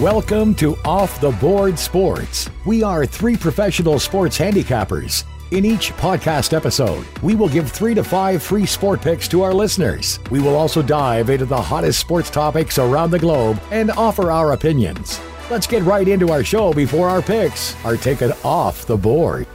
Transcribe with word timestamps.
Welcome 0.00 0.54
to 0.56 0.76
Off 0.84 1.22
the 1.22 1.30
Board 1.30 1.78
Sports. 1.78 2.50
We 2.66 2.82
are 2.82 3.06
three 3.06 3.34
professional 3.34 3.98
sports 3.98 4.36
handicappers. 4.36 5.24
In 5.52 5.64
each 5.64 5.90
podcast 5.94 6.52
episode, 6.52 7.06
we 7.22 7.34
will 7.34 7.48
give 7.48 7.72
three 7.72 7.94
to 7.94 8.04
five 8.04 8.42
free 8.42 8.66
sport 8.66 9.00
picks 9.00 9.26
to 9.28 9.40
our 9.40 9.54
listeners. 9.54 10.20
We 10.30 10.38
will 10.38 10.54
also 10.54 10.82
dive 10.82 11.30
into 11.30 11.46
the 11.46 11.58
hottest 11.58 11.98
sports 11.98 12.28
topics 12.28 12.78
around 12.78 13.10
the 13.10 13.18
globe 13.18 13.58
and 13.70 13.90
offer 13.92 14.30
our 14.30 14.52
opinions. 14.52 15.18
Let's 15.50 15.66
get 15.66 15.82
right 15.82 16.06
into 16.06 16.30
our 16.30 16.44
show 16.44 16.74
before 16.74 17.08
our 17.08 17.22
picks 17.22 17.74
are 17.82 17.96
taken 17.96 18.32
off 18.44 18.84
the 18.84 18.98
board. 18.98 19.46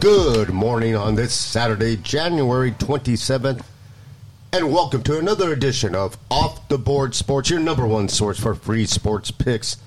Good 0.00 0.50
morning 0.50 0.96
on 0.96 1.14
this 1.14 1.32
Saturday, 1.32 1.96
January 1.96 2.72
27th, 2.72 3.62
and 4.54 4.70
welcome 4.70 5.02
to 5.02 5.18
another 5.18 5.50
edition 5.50 5.94
of 5.94 6.18
Off 6.30 6.68
the 6.68 6.76
Board 6.76 7.14
Sports, 7.14 7.48
your 7.48 7.58
number 7.58 7.86
one 7.86 8.06
source 8.10 8.38
for 8.38 8.54
free 8.54 8.84
sports 8.84 9.30
picks 9.30 9.78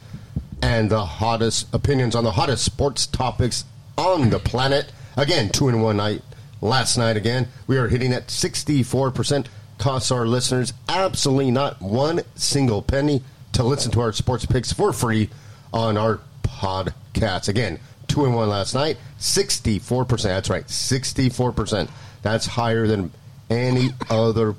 and 0.60 0.90
the 0.90 1.06
hottest 1.06 1.72
opinions 1.72 2.16
on 2.16 2.24
the 2.24 2.32
hottest 2.32 2.66
sports 2.66 3.06
topics 3.06 3.66
on 3.96 4.32
the 4.32 4.40
planet. 4.40 4.92
Again, 5.16 5.50
two 5.50 5.70
in 5.70 5.82
one 5.82 5.98
night. 5.98 6.24
Last 6.62 6.98
night, 6.98 7.16
again, 7.16 7.48
we 7.68 7.78
are 7.78 7.90
hitting 7.90 8.12
at 8.12 8.30
64%. 8.30 9.46
Costs 9.78 10.10
our 10.10 10.26
listeners 10.26 10.74
absolutely 10.90 11.52
not 11.52 11.80
one 11.80 12.22
single 12.34 12.82
penny 12.82 13.22
to 13.52 13.62
listen 13.62 13.92
to 13.92 14.02
our 14.02 14.14
sports 14.14 14.48
picks 14.48 14.74
for 14.74 14.92
free 14.92 15.30
on 15.76 15.96
our 15.96 16.22
podcast. 16.42 17.48
Again, 17.50 17.80
two 18.08 18.26
in 18.26 18.34
one 18.34 18.50
last 18.50 18.74
night, 18.74 18.98
64%. 19.20 20.24
That's 20.24 20.50
right, 20.50 20.66
64%. 20.66 21.88
That's 22.24 22.48
higher 22.48 22.88
than 22.88 23.12
any 23.50 23.90
other 24.10 24.56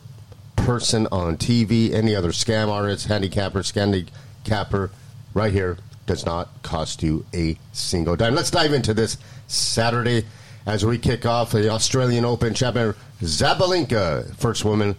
person 0.55 1.07
on 1.13 1.37
TV, 1.37 1.93
any 1.93 2.15
other 2.15 2.31
scam 2.31 2.69
artist, 2.69 3.07
handicapper, 3.07 3.61
scandicapper, 3.61 4.91
right 5.35 5.53
here 5.53 5.79
does 6.07 6.25
not 6.25 6.49
cost 6.63 7.03
you 7.03 7.25
a 7.35 7.59
single 7.73 8.17
dime. 8.17 8.35
Let's 8.35 8.51
dive 8.51 8.73
into 8.73 8.95
this 8.95 9.19
Saturday 9.49 10.25
as 10.65 10.85
we 10.85 10.99
kick 10.99 11.27
off 11.27 11.53
the 11.53 11.69
Australian 11.69 12.25
Open 12.25 12.55
champion 12.55 12.95
Sabalenka, 13.21 14.35
first 14.37 14.65
woman 14.65 14.97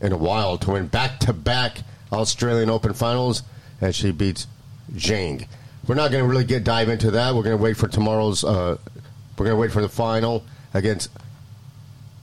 in 0.00 0.12
a 0.12 0.16
while 0.16 0.58
to 0.58 0.72
win 0.72 0.86
back-to-back 0.88 1.78
Australian 2.12 2.70
Open 2.70 2.92
finals 2.92 3.42
as 3.80 3.96
she 3.96 4.10
beats 4.12 4.46
Zhang. 4.92 5.46
We're 5.86 5.94
not 5.94 6.10
going 6.10 6.24
to 6.24 6.28
really 6.28 6.44
get 6.44 6.64
dive 6.64 6.88
into 6.88 7.10
that. 7.12 7.34
We're 7.34 7.42
going 7.42 7.56
to 7.56 7.62
wait 7.62 7.76
for 7.76 7.88
tomorrow's. 7.88 8.42
Uh, 8.42 8.78
we're 9.38 9.46
going 9.46 9.56
to 9.56 9.60
wait 9.60 9.72
for 9.72 9.82
the 9.82 9.88
final 9.88 10.44
against 10.74 11.10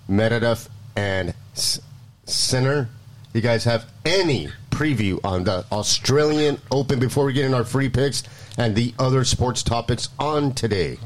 Medvedev 0.10 0.68
and 0.96 1.34
S- 1.56 1.80
Sinner. 2.26 2.90
You 3.34 3.42
guys 3.42 3.64
have 3.64 3.86
any 4.06 4.50
preview 4.70 5.20
on 5.24 5.44
the 5.44 5.66
Australian 5.72 6.60
Open 6.72 7.00
before 7.00 7.26
we 7.26 7.34
get 7.34 7.46
in 7.46 7.54
our 7.54 7.64
free 7.64 7.90
picks 7.90 8.24
and 8.58 8.76
the 8.76 8.94
other 9.00 9.24
sports 9.24 9.64
topics 9.64 10.10
on 10.20 10.54
today? 10.54 10.98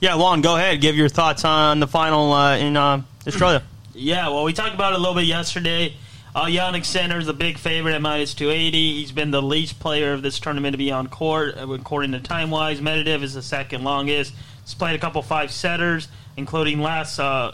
Yeah, 0.00 0.14
Lon, 0.14 0.40
go 0.42 0.56
ahead. 0.56 0.80
Give 0.80 0.96
your 0.96 1.08
thoughts 1.08 1.44
on 1.44 1.80
the 1.80 1.86
final 1.88 2.32
uh, 2.32 2.56
in 2.56 2.76
uh, 2.76 3.02
Australia. 3.26 3.62
Yeah, 4.00 4.28
well, 4.28 4.44
we 4.44 4.52
talked 4.52 4.76
about 4.76 4.92
it 4.92 4.96
a 4.96 4.98
little 5.00 5.16
bit 5.16 5.24
yesterday. 5.24 5.92
Uh, 6.32 6.44
Jannik 6.44 6.84
Sinner 6.84 7.18
is 7.18 7.26
a 7.26 7.32
big 7.32 7.58
favorite 7.58 7.96
at 7.96 8.00
minus 8.00 8.32
280. 8.32 8.94
He's 9.00 9.10
been 9.10 9.32
the 9.32 9.42
least 9.42 9.80
player 9.80 10.12
of 10.12 10.22
this 10.22 10.38
tournament 10.38 10.74
to 10.74 10.78
be 10.78 10.92
on 10.92 11.08
court, 11.08 11.56
uh, 11.58 11.68
according 11.68 12.12
to 12.12 12.20
time 12.20 12.48
wise. 12.50 12.80
Medvedev 12.80 13.22
is 13.24 13.34
the 13.34 13.42
second 13.42 13.82
longest. 13.82 14.34
He's 14.62 14.74
played 14.74 14.94
a 14.94 15.00
couple 15.00 15.20
five 15.22 15.50
setters, 15.50 16.06
including 16.36 16.80
last 16.80 17.18
uh, 17.18 17.50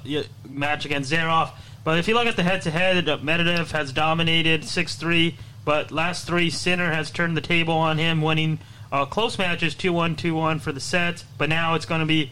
match 0.46 0.84
against 0.84 1.10
Zverev. 1.10 1.50
But 1.84 1.98
if 1.98 2.08
you 2.08 2.14
look 2.14 2.26
at 2.26 2.36
the 2.36 2.42
head 2.42 2.62
to 2.62 2.70
head, 2.70 3.04
Medvedev 3.04 3.70
has 3.72 3.92
dominated 3.92 4.64
6 4.64 4.96
3. 4.96 5.36
But 5.64 5.90
last 5.90 6.26
three, 6.26 6.50
Sinner 6.50 6.92
has 6.92 7.10
turned 7.10 7.36
the 7.36 7.40
table 7.40 7.74
on 7.74 7.98
him, 7.98 8.20
winning 8.20 8.58
uh, 8.92 9.06
close 9.06 9.38
matches 9.38 9.74
2 9.74 9.92
1, 9.92 10.16
2 10.16 10.34
1 10.34 10.58
for 10.58 10.72
the 10.72 10.80
sets. 10.80 11.24
But 11.38 11.48
now 11.48 11.74
it's 11.74 11.86
going 11.86 12.00
to 12.00 12.06
be 12.06 12.30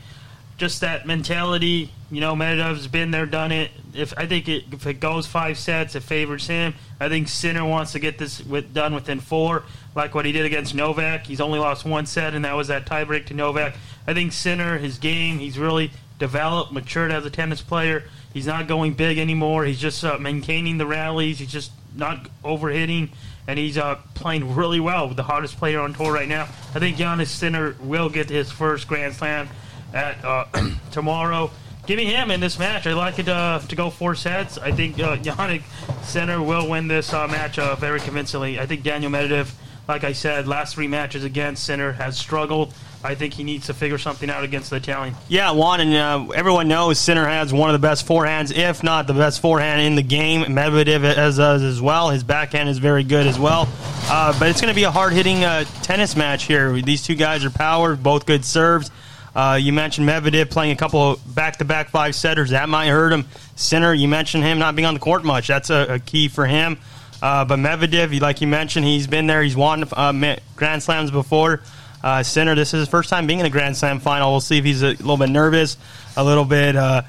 just 0.59 0.81
that 0.83 1.06
mentality. 1.06 1.91
You 2.10 2.21
know, 2.21 2.34
Medvedev's 2.34 2.87
been 2.87 3.10
there, 3.10 3.26
done 3.26 3.53
it. 3.53 3.71
If 3.94 4.12
I 4.16 4.26
think 4.26 4.49
it, 4.49 4.65
if 4.71 4.87
it 4.87 5.00
goes 5.00 5.26
five 5.26 5.59
sets, 5.59 5.94
it 5.94 6.03
favors 6.03 6.47
him. 6.47 6.75
I 7.00 7.09
think 7.09 7.28
Sinner 7.28 7.65
wants 7.65 7.93
to 7.93 7.99
get 7.99 8.19
this 8.19 8.44
with, 8.44 8.72
done 8.75 8.94
within 8.94 9.21
four, 9.21 9.65
like 9.94 10.15
what 10.15 10.25
he 10.25 10.32
did 10.32 10.44
against 10.44 10.75
Novak. 10.75 11.26
He's 11.26 11.41
only 11.41 11.59
lost 11.59 11.84
one 11.84 12.06
set, 12.06 12.34
and 12.34 12.44
that 12.44 12.55
was 12.55 12.69
that 12.69 12.87
tiebreak 12.87 13.26
to 13.26 13.34
Novak. 13.34 13.75
I 14.06 14.15
think 14.15 14.32
Sinner, 14.32 14.78
his 14.78 14.99
game, 14.99 15.38
he's 15.38 15.59
really 15.59 15.91
developed, 16.19 16.72
matured 16.72 17.10
as 17.10 17.25
a 17.25 17.31
tennis 17.31 17.62
player. 17.62 18.05
He's 18.32 18.47
not 18.47 18.66
going 18.66 18.94
big 18.94 19.19
anymore. 19.19 19.65
He's 19.65 19.81
just 19.81 20.04
uh, 20.04 20.19
maintaining 20.19 20.78
the 20.78 20.87
rallies. 20.87 21.38
He's 21.38 21.53
just 21.53 21.72
not 21.94 22.28
overhitting, 22.43 23.10
and 23.47 23.59
he's 23.59 23.76
uh, 23.76 23.97
playing 24.15 24.54
really 24.54 24.81
well. 24.81 25.09
The 25.09 25.22
hottest 25.22 25.59
player 25.59 25.81
on 25.81 25.94
tour 25.94 26.12
right 26.12 26.28
now. 26.28 26.44
I 26.75 26.78
think 26.78 26.97
Giannis 26.97 27.28
Sinner 27.28 27.76
will 27.81 28.09
get 28.09 28.31
his 28.31 28.50
first 28.50 28.88
Grand 28.88 29.15
Slam 29.15 29.48
at 29.93 30.25
uh, 30.25 30.47
tomorrow. 30.91 31.50
Give 31.87 31.97
me 31.97 32.04
him 32.04 32.31
in 32.31 32.38
this 32.41 32.59
match. 32.59 32.87
I 32.87 32.93
like 32.93 33.19
it 33.19 33.28
uh, 33.28 33.59
to 33.69 33.76
go 33.76 33.91
four 33.91 34.15
sets. 34.15 34.56
I 34.56 34.70
think 34.70 35.00
uh, 35.00 35.16
Jannik 35.22 35.62
Sinner 36.04 36.41
will 36.41 36.69
win 36.69 36.88
this 36.88 37.12
uh, 37.12 37.26
match 37.26 37.59
uh, 37.59 37.75
very 37.75 38.00
convincingly. 38.00 38.60
I 38.60 38.66
think 38.66 38.84
Daniil 38.84 39.10
Medvedev, 39.10 39.53
like 39.88 40.04
I 40.04 40.12
said, 40.12 40.47
last 40.47 40.76
three 40.76 40.87
matches 40.87 41.25
against 41.25 41.64
Sinner 41.64 41.93
has 41.93 42.16
struggled. 42.16 42.72
I 43.04 43.14
think 43.14 43.34
he 43.34 43.44
needs 43.44 43.66
to 43.66 43.74
figure 43.74 43.98
something 43.98 44.30
out 44.30 44.44
against 44.44 44.70
the 44.70 44.76
Italian. 44.76 45.14
Yeah, 45.28 45.50
Juan, 45.52 45.80
and 45.80 45.94
uh, 45.94 46.32
everyone 46.32 46.68
knows 46.68 46.98
Sinner 46.98 47.26
has 47.26 47.52
one 47.52 47.68
of 47.68 47.80
the 47.80 47.86
best 47.86 48.06
forehands, 48.06 48.56
if 48.56 48.82
not 48.82 49.06
the 49.06 49.14
best 49.14 49.40
forehand 49.40 49.80
in 49.80 49.96
the 49.96 50.02
game. 50.02 50.42
Medvedev 50.44 51.02
has 51.14 51.36
does 51.36 51.62
as 51.62 51.82
well. 51.82 52.10
His 52.10 52.22
backhand 52.22 52.68
is 52.68 52.78
very 52.78 53.02
good 53.02 53.26
as 53.26 53.38
well. 53.38 53.68
Uh, 54.04 54.38
but 54.38 54.48
it's 54.48 54.60
going 54.60 54.72
to 54.72 54.76
be 54.76 54.84
a 54.84 54.90
hard 54.90 55.12
hitting 55.12 55.44
uh, 55.44 55.64
tennis 55.82 56.14
match 56.14 56.44
here. 56.44 56.80
These 56.80 57.02
two 57.02 57.14
guys 57.16 57.44
are 57.44 57.50
power, 57.50 57.96
both 57.96 58.26
good 58.26 58.44
serves. 58.44 58.90
Uh, 59.34 59.58
you 59.60 59.72
mentioned 59.72 60.08
Medvedev 60.08 60.50
playing 60.50 60.72
a 60.72 60.76
couple 60.76 61.12
of 61.12 61.34
back-to-back 61.34 61.88
five 61.88 62.14
setters. 62.14 62.50
That 62.50 62.69
might 62.69 62.88
hurt 62.88 63.12
him. 63.12 63.26
Sinner, 63.56 63.92
you 63.94 64.06
mentioned 64.06 64.44
him 64.44 64.58
not 64.58 64.76
being 64.76 64.86
on 64.86 64.94
the 64.94 65.00
court 65.00 65.24
much. 65.24 65.48
That's 65.48 65.70
a, 65.70 65.94
a 65.94 65.98
key 65.98 66.28
for 66.28 66.46
him. 66.46 66.78
Uh, 67.20 67.44
but 67.44 67.58
Medvedev, 67.58 68.20
like 68.20 68.40
you 68.40 68.46
mentioned, 68.46 68.84
he's 68.84 69.06
been 69.06 69.26
there. 69.26 69.42
He's 69.42 69.56
won 69.56 69.84
uh, 69.92 70.36
Grand 70.56 70.82
Slams 70.82 71.10
before. 71.10 71.60
Uh, 72.02 72.22
Sinner, 72.22 72.54
this 72.54 72.74
is 72.74 72.80
his 72.80 72.88
first 72.88 73.10
time 73.10 73.26
being 73.26 73.40
in 73.40 73.46
a 73.46 73.50
Grand 73.50 73.76
Slam 73.76 74.00
final. 74.00 74.32
We'll 74.32 74.40
see 74.40 74.58
if 74.58 74.64
he's 74.64 74.82
a 74.82 74.88
little 74.88 75.16
bit 75.16 75.30
nervous, 75.30 75.76
a 76.16 76.24
little 76.24 76.44
bit 76.44 76.74
uh, 76.74 77.02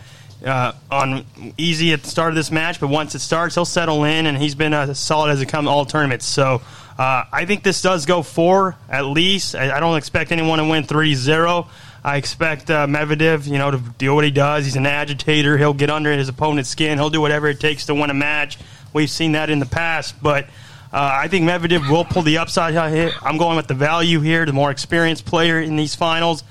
uh, 0.45 0.73
on 0.91 1.25
easy 1.57 1.93
at 1.93 2.03
the 2.03 2.09
start 2.09 2.29
of 2.29 2.35
this 2.35 2.51
match. 2.51 2.79
But 2.79 2.89
once 2.89 3.15
it 3.15 3.19
starts, 3.19 3.55
he'll 3.55 3.65
settle 3.65 4.03
in, 4.03 4.27
and 4.27 4.37
he's 4.37 4.55
been 4.55 4.73
as 4.73 4.99
solid 4.99 5.31
as 5.31 5.41
it 5.41 5.47
comes 5.47 5.67
all 5.67 5.85
tournaments. 5.85 6.25
So 6.25 6.61
uh, 6.97 7.23
I 7.31 7.45
think 7.45 7.63
this 7.63 7.81
does 7.81 8.05
go 8.05 8.21
four 8.21 8.75
at 8.87 9.05
least. 9.05 9.55
I, 9.55 9.75
I 9.75 9.79
don't 9.79 9.97
expect 9.97 10.31
anyone 10.31 10.59
to 10.59 10.65
win 10.65 10.83
3 10.83 11.15
0. 11.15 11.67
I 12.05 12.17
expect 12.17 12.69
uh, 12.69 12.85
Medvedev, 12.85 13.47
you 13.47 13.57
know, 13.57 13.71
to 13.71 13.81
do 13.97 14.13
what 14.13 14.25
he 14.25 14.31
does. 14.31 14.65
He's 14.65 14.75
an 14.75 14.85
agitator. 14.85 15.57
He'll 15.57 15.73
get 15.73 15.89
under 15.89 16.11
his 16.11 16.27
opponent's 16.27 16.69
skin. 16.69 16.97
He'll 16.97 17.09
do 17.09 17.21
whatever 17.21 17.47
it 17.47 17.59
takes 17.59 17.85
to 17.85 17.95
win 17.95 18.09
a 18.09 18.13
match. 18.13 18.59
We've 18.91 19.09
seen 19.09 19.31
that 19.31 19.49
in 19.49 19.59
the 19.59 19.65
past, 19.65 20.21
but 20.21 20.47
uh, 20.93 21.17
I 21.21 21.27
think 21.27 21.49
Medvedev 21.49 21.89
will 21.89 22.05
pull 22.05 22.21
the 22.21 22.37
upside 22.37 22.73
here. 22.93 23.11
I'm 23.21 23.37
going 23.37 23.55
with 23.57 23.67
the 23.67 23.73
value 23.73 24.19
here, 24.19 24.45
the 24.45 24.53
more 24.53 24.69
experienced 24.69 25.25
player 25.25 25.59
in 25.59 25.75
these 25.75 25.95
finals. 25.95 26.43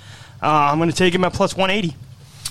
Uh, 0.42 0.48
I'm 0.48 0.78
going 0.78 0.91
to 0.91 0.97
take 0.97 1.14
him 1.14 1.25
at 1.25 1.32
plus 1.32 1.56
180. 1.56 1.97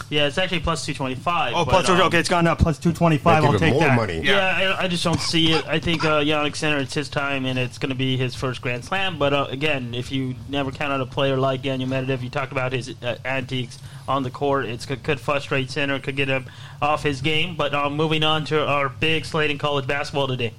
Yeah, 0.09 0.28
it's 0.28 0.38
actually 0.38 0.59
plus 0.59 0.85
225. 0.85 1.53
Oh, 1.53 1.66
but, 1.66 1.72
plus, 1.72 1.90
um, 1.90 2.02
okay, 2.02 2.19
it's 2.19 2.29
gone 2.29 2.47
up 2.47 2.59
plus 2.59 2.78
225. 2.79 3.44
I'll 3.44 3.59
take 3.59 3.74
more 3.74 3.81
that. 3.81 3.96
money. 3.96 4.22
Yeah, 4.22 4.75
I, 4.79 4.84
I 4.84 4.88
just 4.88 5.03
don't 5.03 5.19
see 5.19 5.52
it. 5.53 5.66
I 5.68 5.79
think 5.79 6.03
uh, 6.03 6.22
Jannik 6.22 6.56
Sinner, 6.56 6.78
it's 6.79 6.94
his 6.94 7.07
time, 7.07 7.46
and 7.46 7.57
it's 7.57 7.78
going 7.78 7.90
to 7.90 7.96
be 7.96 8.18
his 8.18 8.35
first 8.35 8.62
Grand 8.62 8.84
Slam. 8.84 9.18
But 9.19 9.34
uh, 9.34 9.47
again, 9.50 9.94
if 9.94 10.12
you 10.12 10.35
never 10.50 10.72
count 10.72 10.91
out 10.91 11.02
a 11.02 11.06
player 11.06 11.38
like 11.38 11.62
Daniil 11.62 11.88
Medvedev, 11.88 12.22
you 12.22 12.29
talk 12.29 12.52
about 12.52 12.73
his 12.73 12.94
uh, 13.02 13.18
antiques 13.23 13.79
on 14.08 14.23
the 14.23 14.29
court. 14.29 14.66
It 14.66 14.85
could, 14.85 15.03
could 15.03 15.19
frustrate 15.19 15.72
Sinner, 15.72 16.00
could 16.00 16.16
get 16.16 16.28
him 16.28 16.46
off 16.81 17.03
his 17.03 17.22
game. 17.22 17.56
But 17.56 17.73
um, 17.73 17.96
moving 17.96 18.23
on 18.23 18.44
to 18.46 18.66
our 18.66 18.90
big 18.90 19.25
slate 19.25 19.52
in 19.52 19.58
college 19.58 19.88
basketball 19.88 20.28
today. 20.28 20.53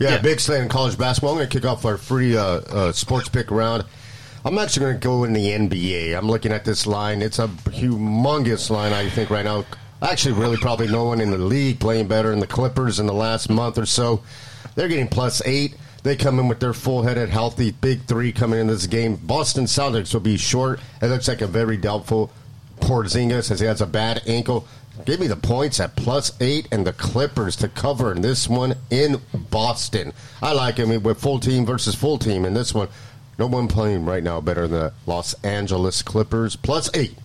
Yeah, 0.00 0.10
Yeah. 0.12 0.18
big 0.22 0.40
slate 0.40 0.62
in 0.62 0.68
college 0.68 0.98
basketball. 0.98 1.30
I'm 1.32 1.36
going 1.38 1.48
to 1.48 1.58
kick 1.60 1.64
off 1.68 1.84
our 1.84 1.96
free 1.96 2.36
uh, 2.36 2.42
uh, 2.42 2.92
sports 2.92 3.28
pick 3.28 3.50
round. 3.50 3.84
I'm 4.44 4.56
actually 4.58 4.86
going 4.86 4.94
to 5.00 5.06
go 5.06 5.24
in 5.24 5.34
the 5.34 5.46
NBA. 5.48 6.16
I'm 6.16 6.26
looking 6.26 6.50
at 6.52 6.64
this 6.64 6.86
line. 6.86 7.20
It's 7.22 7.38
a 7.38 7.46
humongous 7.48 8.70
line, 8.70 8.92
I 8.92 9.08
think, 9.10 9.28
right 9.30 9.44
now. 9.44 9.64
Actually, 10.02 10.32
really, 10.40 10.56
probably 10.56 10.88
no 10.88 11.04
one 11.04 11.20
in 11.20 11.30
the 11.30 11.36
league 11.38 11.78
playing 11.78 12.08
better 12.08 12.30
than 12.30 12.40
the 12.40 12.46
Clippers 12.46 12.98
in 12.98 13.06
the 13.06 13.12
last 13.12 13.50
month 13.50 13.76
or 13.76 13.84
so. 13.84 14.22
They're 14.74 14.88
getting 14.88 15.08
plus 15.08 15.42
eight. 15.44 15.76
They 16.02 16.16
come 16.16 16.38
in 16.38 16.48
with 16.48 16.60
their 16.60 16.72
full-headed, 16.72 17.28
healthy 17.28 17.72
big 17.72 18.04
three 18.06 18.32
coming 18.32 18.58
in 18.58 18.66
this 18.68 18.86
game. 18.86 19.16
Boston 19.16 19.66
Celtics 19.66 20.14
will 20.14 20.20
be 20.22 20.38
short. 20.38 20.80
It 21.02 21.08
looks 21.08 21.28
like 21.28 21.42
a 21.42 21.46
very 21.46 21.76
doubtful 21.76 22.32
Porzingis 22.80 23.50
as 23.50 23.60
he 23.60 23.66
has 23.66 23.82
a 23.82 23.86
bad 23.86 24.22
ankle. 24.26 24.66
Give 25.06 25.18
me 25.20 25.26
the 25.26 25.36
points 25.36 25.80
at 25.80 25.96
plus 25.96 26.32
eight 26.40 26.68
and 26.70 26.86
the 26.86 26.92
Clippers 26.92 27.56
to 27.56 27.68
cover 27.68 28.12
in 28.12 28.20
this 28.20 28.48
one 28.48 28.74
in 28.90 29.20
Boston. 29.50 30.12
I 30.42 30.52
like 30.52 30.78
it 30.78 30.86
him 30.88 31.02
with 31.02 31.20
full 31.20 31.40
team 31.40 31.64
versus 31.66 31.94
full 31.94 32.18
team 32.18 32.44
in 32.44 32.54
this 32.54 32.72
one. 32.74 32.88
No 33.38 33.46
one 33.46 33.68
playing 33.68 34.04
right 34.04 34.22
now 34.22 34.40
better 34.40 34.68
than 34.68 34.80
the 34.80 34.92
Los 35.06 35.34
Angeles 35.42 36.02
Clippers. 36.02 36.56
Plus 36.56 36.90
eight. 36.94 37.16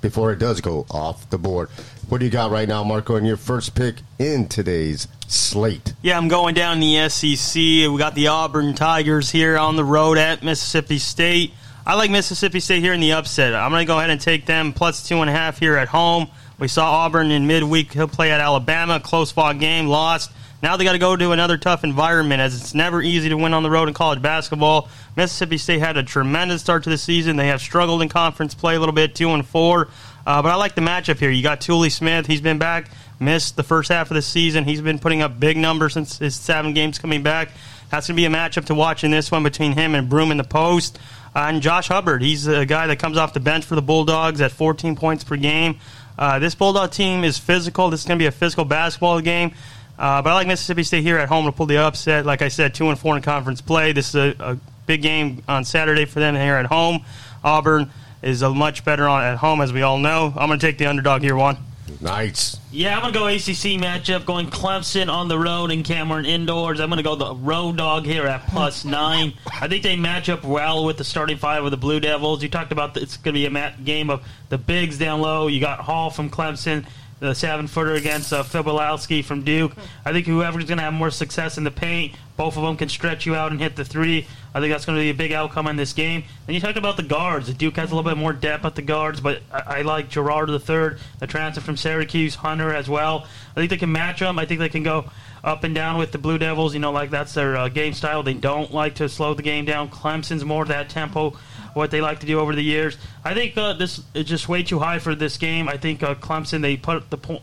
before 0.00 0.32
it 0.32 0.38
does 0.38 0.60
go 0.60 0.84
off 0.90 1.28
the 1.30 1.38
board. 1.38 1.68
What 2.10 2.18
do 2.18 2.26
you 2.26 2.30
got 2.30 2.50
right 2.50 2.68
now, 2.68 2.84
Marco, 2.84 3.16
in 3.16 3.24
your 3.24 3.38
first 3.38 3.74
pick 3.74 3.96
in 4.18 4.46
today's 4.48 5.08
slate? 5.28 5.94
Yeah, 6.02 6.18
I'm 6.18 6.28
going 6.28 6.54
down 6.54 6.78
the 6.80 7.08
SEC. 7.08 7.56
We 7.56 7.96
got 7.96 8.14
the 8.14 8.28
Auburn 8.28 8.74
Tigers 8.74 9.30
here 9.30 9.56
on 9.56 9.76
the 9.76 9.84
road 9.84 10.18
at 10.18 10.42
Mississippi 10.42 10.98
State. 10.98 11.54
I 11.86 11.94
like 11.94 12.10
Mississippi 12.10 12.60
State 12.60 12.80
here 12.82 12.92
in 12.92 13.00
the 13.00 13.12
upset. 13.12 13.54
I'm 13.54 13.70
going 13.70 13.80
to 13.80 13.86
go 13.86 13.96
ahead 13.98 14.10
and 14.10 14.20
take 14.20 14.44
them 14.44 14.74
plus 14.74 15.08
two 15.08 15.22
and 15.22 15.30
a 15.30 15.32
half 15.32 15.58
here 15.58 15.76
at 15.76 15.88
home. 15.88 16.28
We 16.58 16.68
saw 16.68 17.04
Auburn 17.04 17.30
in 17.30 17.46
midweek. 17.46 17.92
He'll 17.92 18.08
play 18.08 18.30
at 18.30 18.40
Alabama. 18.40 19.00
Close 19.00 19.32
fought 19.32 19.58
game, 19.58 19.86
lost. 19.86 20.30
Now 20.62 20.78
they 20.78 20.84
got 20.84 20.92
to 20.92 20.98
go 20.98 21.14
to 21.14 21.32
another 21.32 21.58
tough 21.58 21.84
environment 21.84 22.40
as 22.40 22.58
it's 22.58 22.74
never 22.74 23.02
easy 23.02 23.28
to 23.28 23.36
win 23.36 23.52
on 23.52 23.62
the 23.62 23.70
road 23.70 23.88
in 23.88 23.92
college 23.92 24.22
basketball. 24.22 24.88
Mississippi 25.14 25.58
State 25.58 25.80
had 25.80 25.98
a 25.98 26.02
tremendous 26.02 26.62
start 26.62 26.84
to 26.84 26.90
the 26.90 26.96
season. 26.96 27.36
They 27.36 27.48
have 27.48 27.60
struggled 27.60 28.00
in 28.00 28.08
conference 28.08 28.54
play 28.54 28.76
a 28.76 28.78
little 28.80 28.94
bit, 28.94 29.14
two 29.14 29.28
and 29.30 29.46
four. 29.46 29.88
Uh, 30.26 30.40
but 30.40 30.50
I 30.50 30.54
like 30.54 30.74
the 30.74 30.80
matchup 30.80 31.18
here. 31.18 31.30
You 31.30 31.42
got 31.42 31.60
Tolu 31.60 31.90
Smith. 31.90 32.26
He's 32.26 32.40
been 32.40 32.58
back, 32.58 32.88
missed 33.20 33.56
the 33.56 33.62
first 33.62 33.90
half 33.90 34.10
of 34.10 34.14
the 34.14 34.22
season. 34.22 34.64
He's 34.64 34.80
been 34.80 34.98
putting 34.98 35.20
up 35.20 35.38
big 35.38 35.58
numbers 35.58 35.92
since 35.92 36.16
his 36.16 36.34
seven 36.34 36.72
games 36.72 36.98
coming 36.98 37.22
back. 37.22 37.50
That's 37.90 38.06
going 38.06 38.16
to 38.16 38.20
be 38.20 38.24
a 38.24 38.30
matchup 38.30 38.64
to 38.66 38.74
watch 38.74 39.04
in 39.04 39.10
this 39.10 39.30
one 39.30 39.42
between 39.42 39.72
him 39.72 39.94
and 39.94 40.08
Broome 40.08 40.30
in 40.30 40.38
the 40.38 40.44
post. 40.44 40.98
Uh, 41.36 41.46
and 41.48 41.60
Josh 41.60 41.88
Hubbard, 41.88 42.22
he's 42.22 42.46
a 42.46 42.64
guy 42.64 42.86
that 42.86 42.98
comes 42.98 43.18
off 43.18 43.34
the 43.34 43.40
bench 43.40 43.66
for 43.66 43.74
the 43.74 43.82
Bulldogs 43.82 44.40
at 44.40 44.50
14 44.52 44.96
points 44.96 45.24
per 45.24 45.36
game. 45.36 45.78
Uh, 46.18 46.38
this 46.38 46.54
Bulldog 46.54 46.90
team 46.92 47.24
is 47.24 47.38
physical. 47.38 47.90
This 47.90 48.00
is 48.00 48.06
going 48.06 48.18
to 48.18 48.22
be 48.22 48.26
a 48.26 48.32
physical 48.32 48.64
basketball 48.64 49.20
game. 49.20 49.52
Uh, 49.98 50.22
but 50.22 50.30
I 50.30 50.34
like 50.34 50.46
Mississippi 50.46 50.82
State 50.82 51.02
here 51.02 51.18
at 51.18 51.28
home 51.28 51.44
to 51.46 51.52
pull 51.52 51.66
the 51.66 51.78
upset. 51.78 52.26
Like 52.26 52.42
I 52.42 52.48
said, 52.48 52.74
two 52.74 52.88
and 52.88 52.98
four 52.98 53.16
in 53.16 53.22
conference 53.22 53.60
play. 53.60 53.92
This 53.92 54.08
is 54.08 54.14
a, 54.14 54.34
a 54.40 54.58
big 54.86 55.02
game 55.02 55.42
on 55.48 55.64
Saturday 55.64 56.04
for 56.04 56.20
them 56.20 56.34
here 56.34 56.54
at 56.54 56.66
home. 56.66 57.04
Auburn 57.42 57.90
is 58.22 58.42
a 58.42 58.50
much 58.50 58.84
better 58.84 59.06
on 59.06 59.22
at 59.22 59.36
home, 59.38 59.60
as 59.60 59.72
we 59.72 59.82
all 59.82 59.98
know. 59.98 60.32
I'm 60.36 60.48
going 60.48 60.58
to 60.58 60.66
take 60.66 60.78
the 60.78 60.86
underdog 60.86 61.22
here, 61.22 61.36
one. 61.36 61.58
Nice. 62.00 62.58
Yeah, 62.70 62.96
I'm 62.96 63.02
going 63.02 63.12
to 63.12 63.18
go 63.18 63.26
ACC 63.26 63.80
matchup, 63.80 64.24
going 64.24 64.48
Clemson 64.48 65.12
on 65.12 65.28
the 65.28 65.38
road 65.38 65.70
and 65.70 65.84
Cameron 65.84 66.24
indoors. 66.24 66.80
I'm 66.80 66.88
going 66.88 66.96
to 66.96 67.02
go 67.02 67.14
the 67.14 67.34
road 67.34 67.76
dog 67.76 68.04
here 68.04 68.26
at 68.26 68.46
plus 68.48 68.84
nine. 68.84 69.34
I 69.46 69.68
think 69.68 69.82
they 69.82 69.96
match 69.96 70.28
up 70.28 70.44
well 70.44 70.84
with 70.84 70.96
the 70.96 71.04
starting 71.04 71.36
five 71.36 71.64
of 71.64 71.70
the 71.70 71.76
Blue 71.76 72.00
Devils. 72.00 72.42
You 72.42 72.48
talked 72.48 72.72
about 72.72 72.94
the, 72.94 73.02
it's 73.02 73.16
going 73.16 73.34
to 73.34 73.40
be 73.40 73.46
a 73.46 73.50
mat- 73.50 73.84
game 73.84 74.10
of 74.10 74.26
the 74.48 74.58
bigs 74.58 74.98
down 74.98 75.20
low. 75.20 75.46
You 75.46 75.60
got 75.60 75.80
Hall 75.80 76.10
from 76.10 76.30
Clemson 76.30 76.86
the 77.20 77.34
seven 77.34 77.66
footer 77.66 77.94
against 77.94 78.32
uh, 78.32 78.42
Filipowski 78.42 79.24
from 79.24 79.42
Duke. 79.42 79.72
I 80.04 80.12
think 80.12 80.26
whoever's 80.26 80.64
going 80.64 80.78
to 80.78 80.84
have 80.84 80.92
more 80.92 81.10
success 81.10 81.56
in 81.56 81.64
the 81.64 81.70
paint, 81.70 82.14
both 82.36 82.56
of 82.56 82.62
them 82.62 82.76
can 82.76 82.88
stretch 82.88 83.24
you 83.24 83.34
out 83.34 83.50
and 83.52 83.60
hit 83.60 83.76
the 83.76 83.84
three. 83.84 84.26
I 84.54 84.60
think 84.60 84.72
that's 84.72 84.84
going 84.84 84.96
to 84.96 85.02
be 85.02 85.10
a 85.10 85.14
big 85.14 85.32
outcome 85.32 85.66
in 85.66 85.76
this 85.76 85.92
game. 85.92 86.22
And 86.46 86.54
you 86.54 86.60
talked 86.60 86.78
about 86.78 86.96
the 86.96 87.02
guards. 87.02 87.52
Duke 87.54 87.76
has 87.76 87.90
a 87.90 87.94
little 87.96 88.08
bit 88.08 88.16
more 88.16 88.32
depth 88.32 88.64
at 88.64 88.76
the 88.76 88.82
guards, 88.82 89.20
but 89.20 89.42
I, 89.52 89.78
I 89.78 89.82
like 89.82 90.08
Girard 90.08 90.48
III, 90.48 90.98
the 91.18 91.26
transfer 91.26 91.60
from 91.60 91.76
Syracuse, 91.76 92.36
Hunter 92.36 92.72
as 92.72 92.88
well. 92.88 93.26
I 93.50 93.54
think 93.54 93.70
they 93.70 93.76
can 93.76 93.90
match 93.90 94.20
them. 94.20 94.38
I 94.38 94.46
think 94.46 94.60
they 94.60 94.68
can 94.68 94.84
go 94.84 95.10
up 95.42 95.64
and 95.64 95.74
down 95.74 95.98
with 95.98 96.12
the 96.12 96.18
Blue 96.18 96.38
Devils. 96.38 96.72
You 96.72 96.80
know, 96.80 96.92
like 96.92 97.10
that's 97.10 97.34
their 97.34 97.56
uh, 97.56 97.68
game 97.68 97.94
style. 97.94 98.22
They 98.22 98.34
don't 98.34 98.72
like 98.72 98.94
to 98.96 99.08
slow 99.08 99.34
the 99.34 99.42
game 99.42 99.64
down. 99.64 99.90
Clemson's 99.90 100.44
more 100.44 100.64
that 100.66 100.88
tempo 100.88 101.36
what 101.74 101.90
they 101.90 102.00
like 102.00 102.20
to 102.20 102.26
do 102.26 102.38
over 102.40 102.54
the 102.54 102.62
years. 102.62 102.96
I 103.24 103.34
think 103.34 103.56
uh, 103.56 103.74
this 103.74 104.00
is 104.14 104.24
just 104.24 104.48
way 104.48 104.62
too 104.62 104.78
high 104.78 105.00
for 105.00 105.14
this 105.14 105.36
game. 105.36 105.68
I 105.68 105.76
think 105.76 106.02
uh, 106.02 106.14
Clemson 106.14 106.62
they 106.62 106.76
put 106.76 107.10
the 107.10 107.18
po- 107.18 107.42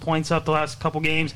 points 0.00 0.30
up 0.30 0.44
the 0.44 0.52
last 0.52 0.80
couple 0.80 1.00
games, 1.00 1.34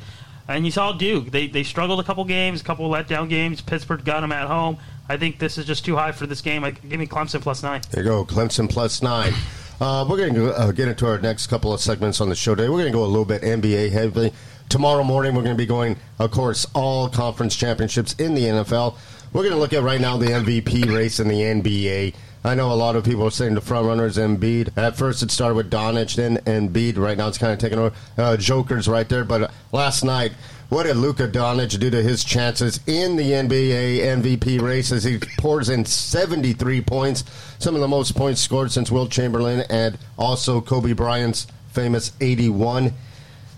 and 0.48 0.64
you 0.64 0.70
saw 0.70 0.92
Duke 0.92 1.30
they 1.30 1.46
they 1.46 1.62
struggled 1.62 2.00
a 2.00 2.02
couple 2.02 2.24
games, 2.24 2.60
a 2.60 2.64
couple 2.64 2.88
letdown 2.90 3.28
games. 3.28 3.60
Pittsburgh 3.60 4.04
got 4.04 4.20
them 4.20 4.32
at 4.32 4.46
home. 4.46 4.78
I 5.08 5.16
think 5.16 5.38
this 5.38 5.58
is 5.58 5.64
just 5.64 5.84
too 5.84 5.96
high 5.96 6.12
for 6.12 6.26
this 6.26 6.40
game. 6.40 6.62
Give 6.88 6.98
me 6.98 7.06
Clemson 7.06 7.40
plus 7.40 7.62
nine. 7.62 7.82
There 7.90 8.02
you 8.02 8.08
go, 8.10 8.24
Clemson 8.24 8.68
plus 8.68 9.02
nine. 9.02 9.32
Uh, 9.80 10.04
we're 10.08 10.16
going 10.16 10.34
to 10.34 10.52
uh, 10.52 10.72
get 10.72 10.88
into 10.88 11.06
our 11.06 11.18
next 11.18 11.46
couple 11.46 11.72
of 11.72 11.80
segments 11.80 12.20
on 12.20 12.28
the 12.28 12.34
show 12.34 12.54
today. 12.54 12.68
We're 12.68 12.78
going 12.80 12.92
to 12.92 12.98
go 12.98 13.04
a 13.04 13.06
little 13.06 13.24
bit 13.24 13.42
NBA 13.42 13.92
heavy. 13.92 14.32
Tomorrow 14.68 15.04
morning, 15.04 15.34
we're 15.34 15.44
going 15.44 15.54
to 15.54 15.58
be 15.58 15.66
going, 15.66 15.96
of 16.18 16.32
course, 16.32 16.66
all 16.74 17.08
conference 17.08 17.54
championships 17.54 18.12
in 18.14 18.34
the 18.34 18.42
NFL. 18.42 18.96
We're 19.32 19.42
going 19.42 19.54
to 19.54 19.58
look 19.58 19.72
at 19.72 19.82
right 19.82 20.00
now 20.00 20.16
the 20.16 20.26
MVP 20.26 20.92
race 20.92 21.20
in 21.20 21.28
the 21.28 21.40
NBA. 21.40 22.14
I 22.44 22.54
know 22.54 22.72
a 22.72 22.74
lot 22.74 22.96
of 22.96 23.04
people 23.04 23.24
are 23.24 23.30
saying 23.30 23.54
the 23.54 23.60
front 23.60 23.86
runners 23.86 24.16
Embiid. 24.16 24.76
At 24.76 24.96
first, 24.96 25.22
it 25.22 25.30
started 25.30 25.54
with 25.54 25.70
Doncic, 25.70 26.14
then 26.14 26.38
Embiid. 26.38 26.96
Right 26.96 27.18
now, 27.18 27.28
it's 27.28 27.38
kind 27.38 27.52
of 27.52 27.58
taking 27.58 27.78
over. 27.78 27.94
Uh, 28.16 28.36
Joker's 28.36 28.88
right 28.88 29.08
there. 29.08 29.24
But 29.24 29.50
last 29.72 30.04
night, 30.04 30.32
what 30.68 30.84
did 30.84 30.96
Luka 30.96 31.26
Doncic 31.26 31.78
do 31.80 31.90
to 31.90 32.02
his 32.02 32.22
chances 32.22 32.80
in 32.86 33.16
the 33.16 33.32
NBA 33.32 34.00
MVP 34.00 34.60
race 34.60 34.92
as 34.92 35.02
he 35.02 35.18
pours 35.38 35.68
in 35.68 35.84
73 35.84 36.82
points, 36.82 37.24
some 37.58 37.74
of 37.74 37.80
the 37.80 37.88
most 37.88 38.14
points 38.14 38.40
scored 38.40 38.70
since 38.70 38.90
Wilt 38.90 39.10
Chamberlain 39.10 39.64
and 39.70 39.98
also 40.18 40.60
Kobe 40.60 40.92
Bryant's 40.92 41.46
famous 41.72 42.12
81. 42.20 42.92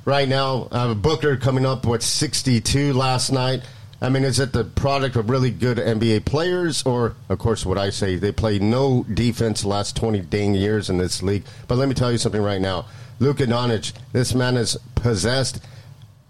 Right 0.04 0.28
now, 0.28 0.68
uh, 0.70 0.94
Booker 0.94 1.36
coming 1.36 1.66
up 1.66 1.84
with 1.84 2.02
62 2.02 2.92
last 2.92 3.30
night. 3.32 3.62
I 4.02 4.08
mean, 4.08 4.24
is 4.24 4.40
it 4.40 4.54
the 4.54 4.64
product 4.64 5.16
of 5.16 5.28
really 5.28 5.50
good 5.50 5.76
NBA 5.76 6.24
players, 6.24 6.82
or, 6.84 7.16
of 7.28 7.38
course, 7.38 7.66
what 7.66 7.76
I 7.76 7.90
say, 7.90 8.16
they 8.16 8.32
play 8.32 8.58
no 8.58 9.04
defense 9.12 9.60
the 9.60 9.68
last 9.68 9.94
20 9.96 10.20
dang 10.20 10.54
years 10.54 10.88
in 10.88 10.96
this 10.96 11.22
league? 11.22 11.44
But 11.68 11.76
let 11.76 11.88
me 11.88 11.94
tell 11.94 12.10
you 12.10 12.16
something 12.16 12.40
right 12.40 12.60
now. 12.60 12.86
Luka 13.18 13.46
Doncic, 13.46 13.92
this 14.12 14.34
man 14.34 14.56
is 14.56 14.78
possessed. 14.94 15.62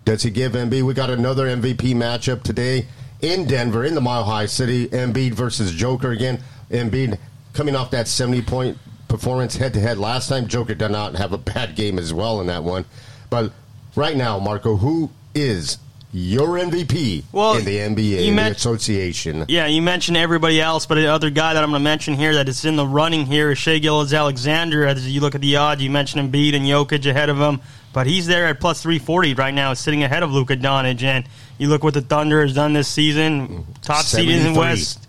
Does 0.05 0.25
he 0.25 0.31
give 0.31 0.53
Embiid? 0.53 0.83
We 0.83 0.95
got 0.95 1.11
another 1.11 1.47
MVP 1.47 1.95
matchup 1.95 2.43
today 2.43 2.89
in 3.21 3.47
Denver, 3.47 3.85
in 3.85 3.95
the 3.95 4.01
Mile 4.01 4.25
High 4.25 4.47
City. 4.47 4.89
Embiid 4.89 5.35
versus 5.35 5.73
Joker 5.73 6.11
again. 6.11 6.41
Embiid 6.71 7.19
coming 7.53 7.77
off 7.77 7.93
that 7.93 8.09
70 8.09 8.43
point 8.43 8.79
performance 9.07 9.57
head 9.57 9.75
to 9.75 9.81
head 9.81 9.99
last 9.99 10.29
time. 10.29 10.49
Joker 10.49 10.75
did 10.75 10.91
not 10.91 11.15
have 11.15 11.33
a 11.33 11.39
bad 11.39 11.77
game 11.77 12.01
as 12.01 12.13
well 12.13 12.41
in 12.41 12.49
that 12.49 12.65
one. 12.65 12.85
But 13.29 13.53
right 13.95 14.17
now, 14.17 14.41
Marco, 14.41 14.77
who 14.77 15.11
is 15.35 15.79
your 16.13 16.59
MVP 16.59 17.25
well, 17.31 17.57
in 17.57 17.65
the 17.65 17.77
NBA 17.77 18.27
you 18.27 18.33
men- 18.33 18.53
Association. 18.53 19.45
Yeah, 19.49 19.67
you 19.67 19.81
mentioned 19.81 20.17
everybody 20.17 20.61
else, 20.61 20.87
but 20.87 20.97
the 20.97 21.07
other 21.07 21.31
guy 21.31 21.55
that 21.55 21.63
I'm 21.63 21.71
going 21.71 21.81
to 21.81 21.85
mention 21.85 22.15
here 22.15 22.35
that 22.35 22.49
is 22.49 22.65
in 22.65 22.77
the 22.77 22.87
running 22.87 23.27
here 23.27 23.53
is 23.53 23.59
Shai 23.59 23.79
Gilgeous-Alexander. 23.79 24.87
As 24.87 25.09
you 25.09 25.21
look 25.21 25.35
at 25.35 25.41
the 25.41 25.57
odds, 25.57 25.83
you 25.83 25.91
mentioned 25.91 26.33
Embiid 26.33 26.55
and 26.55 26.65
Jokic 26.65 27.09
ahead 27.09 27.29
of 27.29 27.39
him, 27.39 27.61
but 27.93 28.07
he's 28.07 28.27
there 28.27 28.47
at 28.47 28.59
plus 28.61 28.83
340 28.83 29.35
right 29.35 29.55
now, 29.55 29.73
sitting 29.75 30.03
ahead 30.03 30.23
of 30.23 30.33
Luka 30.33 30.57
Doncic. 30.57 31.03
And 31.03 31.25
you 31.59 31.69
look 31.69 31.85
what 31.85 31.95
the 31.95 32.01
Thunder 32.01 32.43
has 32.43 32.55
done 32.55 32.73
this 32.73 32.89
season, 32.89 33.67
top 33.83 34.05
seed 34.05 34.29
in 34.29 34.53
the 34.53 34.59
West. 34.59 35.07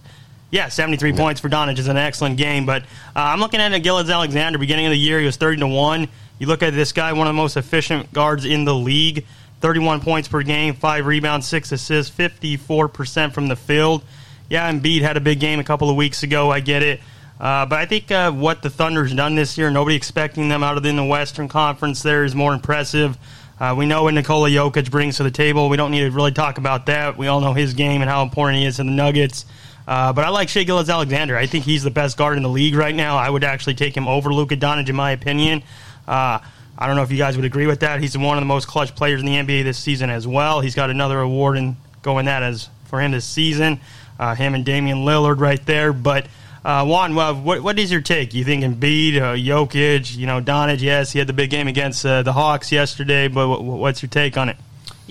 Yeah, 0.51 0.67
73 0.67 1.11
yeah. 1.11 1.17
points 1.17 1.41
for 1.41 1.49
Doncic 1.49 1.79
is 1.79 1.87
an 1.87 1.97
excellent 1.97 2.37
game, 2.37 2.65
but 2.65 2.83
uh, 2.83 2.85
I'm 3.15 3.39
looking 3.39 3.61
at 3.61 3.75
Gilgeous-Alexander. 3.77 4.59
Beginning 4.59 4.85
of 4.85 4.91
the 4.91 4.99
year, 4.99 5.19
he 5.19 5.25
was 5.25 5.37
30 5.37 5.61
to 5.61 5.67
one. 5.67 6.09
You 6.39 6.47
look 6.47 6.61
at 6.61 6.73
this 6.73 6.91
guy, 6.91 7.13
one 7.13 7.27
of 7.27 7.33
the 7.33 7.37
most 7.37 7.55
efficient 7.55 8.11
guards 8.11 8.45
in 8.45 8.65
the 8.65 8.75
league. 8.75 9.25
31 9.61 10.01
points 10.01 10.27
per 10.27 10.43
game, 10.43 10.73
five 10.73 11.05
rebounds, 11.05 11.47
six 11.47 11.71
assists, 11.71 12.15
54% 12.15 13.33
from 13.33 13.47
the 13.47 13.55
field. 13.55 14.03
Yeah, 14.49 14.69
Embiid 14.71 15.01
had 15.01 15.15
a 15.15 15.21
big 15.21 15.39
game 15.39 15.59
a 15.59 15.63
couple 15.63 15.89
of 15.89 15.95
weeks 15.95 16.23
ago. 16.23 16.51
I 16.51 16.59
get 16.59 16.83
it. 16.83 16.99
Uh, 17.39 17.65
but 17.65 17.79
I 17.79 17.85
think 17.85 18.11
uh, 18.11 18.31
what 18.31 18.61
the 18.61 18.69
Thunder's 18.69 19.13
done 19.13 19.35
this 19.35 19.57
year, 19.57 19.71
nobody 19.71 19.95
expecting 19.95 20.49
them 20.49 20.63
out 20.63 20.77
of 20.77 20.83
the, 20.83 21.03
Western 21.03 21.47
Conference 21.47 22.03
there 22.03 22.23
is 22.23 22.35
more 22.35 22.53
impressive. 22.53 23.17
Uh, 23.59 23.75
we 23.77 23.85
know 23.85 24.03
what 24.03 24.13
Nikola 24.13 24.49
Jokic 24.49 24.91
brings 24.91 25.17
to 25.17 25.23
the 25.23 25.31
table. 25.31 25.69
We 25.69 25.77
don't 25.77 25.91
need 25.91 26.01
to 26.01 26.11
really 26.11 26.31
talk 26.31 26.57
about 26.57 26.87
that. 26.87 27.17
We 27.17 27.27
all 27.27 27.41
know 27.41 27.53
his 27.53 27.73
game 27.73 28.01
and 28.01 28.09
how 28.09 28.23
important 28.23 28.59
he 28.59 28.65
is 28.65 28.77
to 28.77 28.83
the 28.83 28.91
Nuggets. 28.91 29.45
Uh, 29.87 30.13
but 30.13 30.23
I 30.23 30.29
like 30.29 30.49
Shai 30.49 30.63
Gilgeous-Alexander. 30.63 31.35
I 31.35 31.45
think 31.45 31.65
he's 31.65 31.83
the 31.83 31.91
best 31.91 32.17
guard 32.17 32.37
in 32.37 32.43
the 32.43 32.49
league 32.49 32.75
right 32.75 32.93
now. 32.93 33.17
I 33.17 33.29
would 33.29 33.43
actually 33.43 33.75
take 33.75 33.95
him 33.95 34.07
over 34.07 34.33
Luka 34.33 34.55
Doncic 34.57 34.89
in 34.89 34.95
my 34.95 35.11
opinion. 35.11 35.63
Uh, 36.07 36.39
I 36.81 36.87
don't 36.87 36.95
know 36.95 37.03
if 37.03 37.11
you 37.11 37.17
guys 37.19 37.35
would 37.35 37.45
agree 37.45 37.67
with 37.67 37.81
that. 37.81 38.01
He's 38.01 38.17
one 38.17 38.39
of 38.39 38.41
the 38.41 38.47
most 38.47 38.67
clutch 38.67 38.95
players 38.95 39.19
in 39.19 39.27
the 39.27 39.33
NBA 39.33 39.63
this 39.63 39.77
season 39.77 40.09
as 40.09 40.25
well. 40.25 40.61
He's 40.61 40.73
got 40.73 40.89
another 40.89 41.19
award 41.19 41.55
in 41.57 41.77
going 42.01 42.25
that 42.25 42.41
as 42.41 42.69
for 42.85 42.99
him 42.99 43.11
this 43.11 43.23
season. 43.23 43.79
Uh, 44.19 44.33
him 44.33 44.55
and 44.55 44.65
Damian 44.65 45.05
Lillard 45.05 45.39
right 45.39 45.63
there. 45.67 45.93
But 45.93 46.25
uh, 46.65 46.83
Juan, 46.85 47.13
what, 47.13 47.61
what 47.61 47.77
is 47.77 47.91
your 47.91 48.01
take? 48.01 48.33
You 48.33 48.43
think 48.43 48.63
Embiid, 48.63 49.17
uh, 49.17 49.35
Jokic, 49.35 50.17
you 50.17 50.25
know, 50.25 50.41
Doncic? 50.41 50.81
Yes, 50.81 51.11
he 51.11 51.19
had 51.19 51.27
the 51.27 51.33
big 51.33 51.51
game 51.51 51.67
against 51.67 52.03
uh, 52.03 52.23
the 52.23 52.33
Hawks 52.33 52.71
yesterday. 52.71 53.27
But 53.27 53.47
what, 53.47 53.61
what's 53.61 54.01
your 54.01 54.09
take 54.09 54.35
on 54.35 54.49
it? 54.49 54.57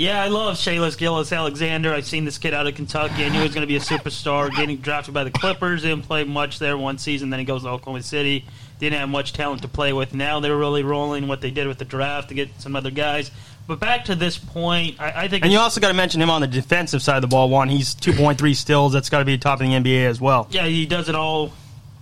Yeah, 0.00 0.22
I 0.22 0.28
love 0.28 0.56
Shailes 0.56 0.96
Gilgeous-Alexander. 0.96 1.92
I've 1.92 2.06
seen 2.06 2.24
this 2.24 2.38
kid 2.38 2.54
out 2.54 2.66
of 2.66 2.74
Kentucky. 2.74 3.24
I 3.24 3.28
knew 3.28 3.38
he 3.38 3.42
was 3.42 3.54
going 3.54 3.62
to 3.62 3.66
be 3.66 3.76
a 3.76 3.80
superstar. 3.80 4.50
Getting 4.50 4.78
drafted 4.78 5.12
by 5.12 5.24
the 5.24 5.30
Clippers, 5.30 5.82
didn't 5.82 6.02
play 6.02 6.24
much 6.24 6.58
there 6.58 6.78
one 6.78 6.96
season. 6.96 7.28
Then 7.28 7.38
he 7.38 7.44
goes 7.44 7.64
to 7.64 7.68
Oklahoma 7.68 8.02
City 8.02 8.46
didn't 8.80 8.98
have 8.98 9.08
much 9.08 9.32
talent 9.32 9.62
to 9.62 9.68
play 9.68 9.92
with. 9.92 10.14
Now 10.14 10.40
they're 10.40 10.56
really 10.56 10.82
rolling 10.82 11.28
what 11.28 11.40
they 11.40 11.50
did 11.50 11.68
with 11.68 11.78
the 11.78 11.84
draft 11.84 12.30
to 12.30 12.34
get 12.34 12.48
some 12.60 12.74
other 12.74 12.90
guys. 12.90 13.30
But 13.66 13.78
back 13.78 14.06
to 14.06 14.16
this 14.16 14.36
point, 14.36 14.98
I, 14.98 15.24
I 15.24 15.28
think. 15.28 15.44
And 15.44 15.52
you 15.52 15.58
also 15.60 15.80
got 15.80 15.88
to 15.88 15.94
mention 15.94 16.20
him 16.20 16.30
on 16.30 16.40
the 16.40 16.48
defensive 16.48 17.02
side 17.02 17.16
of 17.16 17.22
the 17.22 17.28
ball. 17.28 17.48
One, 17.48 17.68
he's 17.68 17.94
two 17.94 18.12
point 18.12 18.38
three 18.38 18.54
stills. 18.54 18.92
That's 18.92 19.10
got 19.10 19.20
to 19.20 19.24
be 19.24 19.38
top 19.38 19.60
of 19.60 19.66
the 19.66 19.72
NBA 19.72 20.06
as 20.06 20.20
well. 20.20 20.48
Yeah, 20.50 20.66
he 20.66 20.86
does 20.86 21.08
it 21.08 21.14
all 21.14 21.52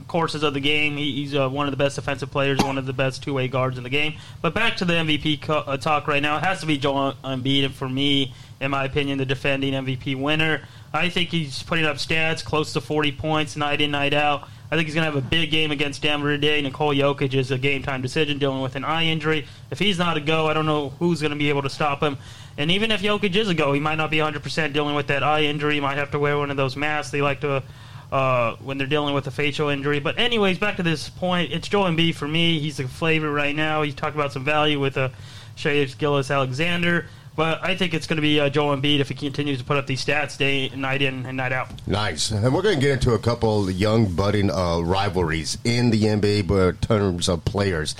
courses 0.08 0.42
of 0.42 0.54
the 0.54 0.60
game. 0.60 0.96
He, 0.96 1.12
he's 1.12 1.34
uh, 1.34 1.48
one 1.48 1.66
of 1.66 1.70
the 1.70 1.76
best 1.76 1.96
defensive 1.96 2.30
players, 2.30 2.58
one 2.58 2.78
of 2.78 2.86
the 2.86 2.92
best 2.92 3.22
two 3.22 3.34
way 3.34 3.46
guards 3.46 3.78
in 3.78 3.84
the 3.84 3.90
game. 3.90 4.14
But 4.42 4.54
back 4.54 4.76
to 4.78 4.84
the 4.84 4.94
MVP 4.94 5.42
co- 5.42 5.64
uh, 5.66 5.76
talk 5.76 6.08
right 6.08 6.22
now. 6.22 6.38
It 6.38 6.44
has 6.44 6.60
to 6.60 6.66
be 6.66 6.78
Joel 6.78 7.14
Embiid, 7.22 7.64
and 7.64 7.74
for 7.74 7.88
me, 7.88 8.34
in 8.60 8.70
my 8.70 8.84
opinion, 8.84 9.18
the 9.18 9.26
defending 9.26 9.74
MVP 9.74 10.20
winner. 10.20 10.62
I 10.92 11.10
think 11.10 11.28
he's 11.28 11.62
putting 11.62 11.84
up 11.84 11.96
stats 11.96 12.42
close 12.42 12.72
to 12.72 12.80
40 12.80 13.12
points 13.12 13.56
night 13.56 13.80
in, 13.80 13.90
night 13.90 14.14
out. 14.14 14.48
I 14.70 14.76
think 14.76 14.86
he's 14.86 14.94
going 14.94 15.06
to 15.06 15.12
have 15.12 15.24
a 15.24 15.26
big 15.26 15.50
game 15.50 15.70
against 15.70 16.02
Denver 16.02 16.30
today. 16.30 16.60
Nikola 16.60 16.94
Jokic 16.94 17.32
is 17.32 17.50
a 17.50 17.58
game 17.58 17.82
time 17.82 18.02
decision 18.02 18.38
dealing 18.38 18.60
with 18.60 18.76
an 18.76 18.84
eye 18.84 19.04
injury. 19.04 19.46
If 19.70 19.78
he's 19.78 19.98
not 19.98 20.16
a 20.16 20.20
go, 20.20 20.46
I 20.46 20.52
don't 20.52 20.66
know 20.66 20.90
who's 20.98 21.20
going 21.20 21.30
to 21.30 21.38
be 21.38 21.48
able 21.48 21.62
to 21.62 21.70
stop 21.70 22.02
him. 22.02 22.18
And 22.58 22.70
even 22.70 22.90
if 22.90 23.00
Jokic 23.00 23.34
is 23.34 23.48
a 23.48 23.54
go, 23.54 23.72
he 23.72 23.80
might 23.80 23.94
not 23.94 24.10
be 24.10 24.18
100% 24.18 24.72
dealing 24.72 24.94
with 24.94 25.06
that 25.06 25.22
eye 25.22 25.44
injury. 25.44 25.74
He 25.74 25.80
might 25.80 25.96
have 25.96 26.10
to 26.10 26.18
wear 26.18 26.36
one 26.36 26.50
of 26.50 26.56
those 26.56 26.76
masks 26.76 27.12
they 27.12 27.22
like 27.22 27.40
to 27.42 27.62
uh, 28.10 28.56
when 28.56 28.78
they're 28.78 28.86
dealing 28.86 29.14
with 29.14 29.26
a 29.26 29.30
facial 29.30 29.68
injury. 29.68 30.00
But 30.00 30.18
anyways, 30.18 30.58
back 30.58 30.76
to 30.76 30.82
this 30.82 31.08
point, 31.08 31.52
it's 31.52 31.68
Joel 31.68 31.90
Embiid 31.90 32.14
for 32.14 32.28
me. 32.28 32.58
He's 32.58 32.80
a 32.80 32.88
favorite 32.88 33.32
right 33.32 33.54
now. 33.54 33.82
He's 33.82 33.94
talked 33.94 34.14
about 34.14 34.32
some 34.32 34.44
value 34.44 34.80
with 34.80 34.96
a 34.96 35.04
uh, 35.04 35.10
Shai 35.56 35.84
Gilgeous-Alexander. 35.84 37.06
But 37.38 37.62
I 37.62 37.76
think 37.76 37.94
it's 37.94 38.08
going 38.08 38.16
to 38.16 38.22
be 38.22 38.40
uh, 38.40 38.48
Joel 38.48 38.76
Embiid 38.76 38.98
if 38.98 39.08
he 39.10 39.14
continues 39.14 39.58
to 39.58 39.64
put 39.64 39.76
up 39.76 39.86
these 39.86 40.04
stats 40.04 40.36
day 40.36 40.70
night 40.70 41.02
in 41.02 41.24
and 41.24 41.36
night 41.36 41.52
out. 41.52 41.70
Nice, 41.86 42.32
and 42.32 42.52
we're 42.52 42.62
going 42.62 42.74
to 42.74 42.80
get 42.80 42.90
into 42.90 43.12
a 43.12 43.18
couple 43.18 43.68
of 43.68 43.72
young 43.72 44.12
budding 44.12 44.50
uh, 44.50 44.80
rivalries 44.80 45.56
in 45.62 45.90
the 45.90 46.02
NBA, 46.02 46.48
but 46.48 46.68
in 46.68 46.76
terms 46.78 47.28
of 47.28 47.44
players. 47.44 47.94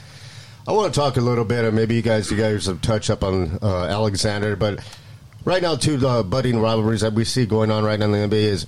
I 0.67 0.73
want 0.73 0.93
to 0.93 0.99
talk 0.99 1.19
a 1.19 1.21
little 1.21 1.45
bit, 1.45 1.65
and 1.65 1.77
maybe 1.77 1.95
you 1.95 2.03
guys, 2.03 2.31
you 2.33 2.37
guys 2.37 2.67
have 2.67 2.83
touched 2.83 3.11
up 3.11 3.23
on 3.23 3.61
uh, 3.63 3.85
Alexander, 3.85 4.57
but 4.57 4.81
right 5.45 5.63
now, 5.63 5.77
two 5.77 5.99
the 5.99 6.25
budding 6.25 6.59
rivalries 6.59 7.03
that 7.03 7.13
we 7.13 7.25
see 7.25 7.47
going 7.47 7.71
on 7.71 7.85
right 7.85 7.99
now 7.99 8.07
in 8.07 8.13
the 8.31 8.37
NBA 8.37 8.43
is 8.43 8.67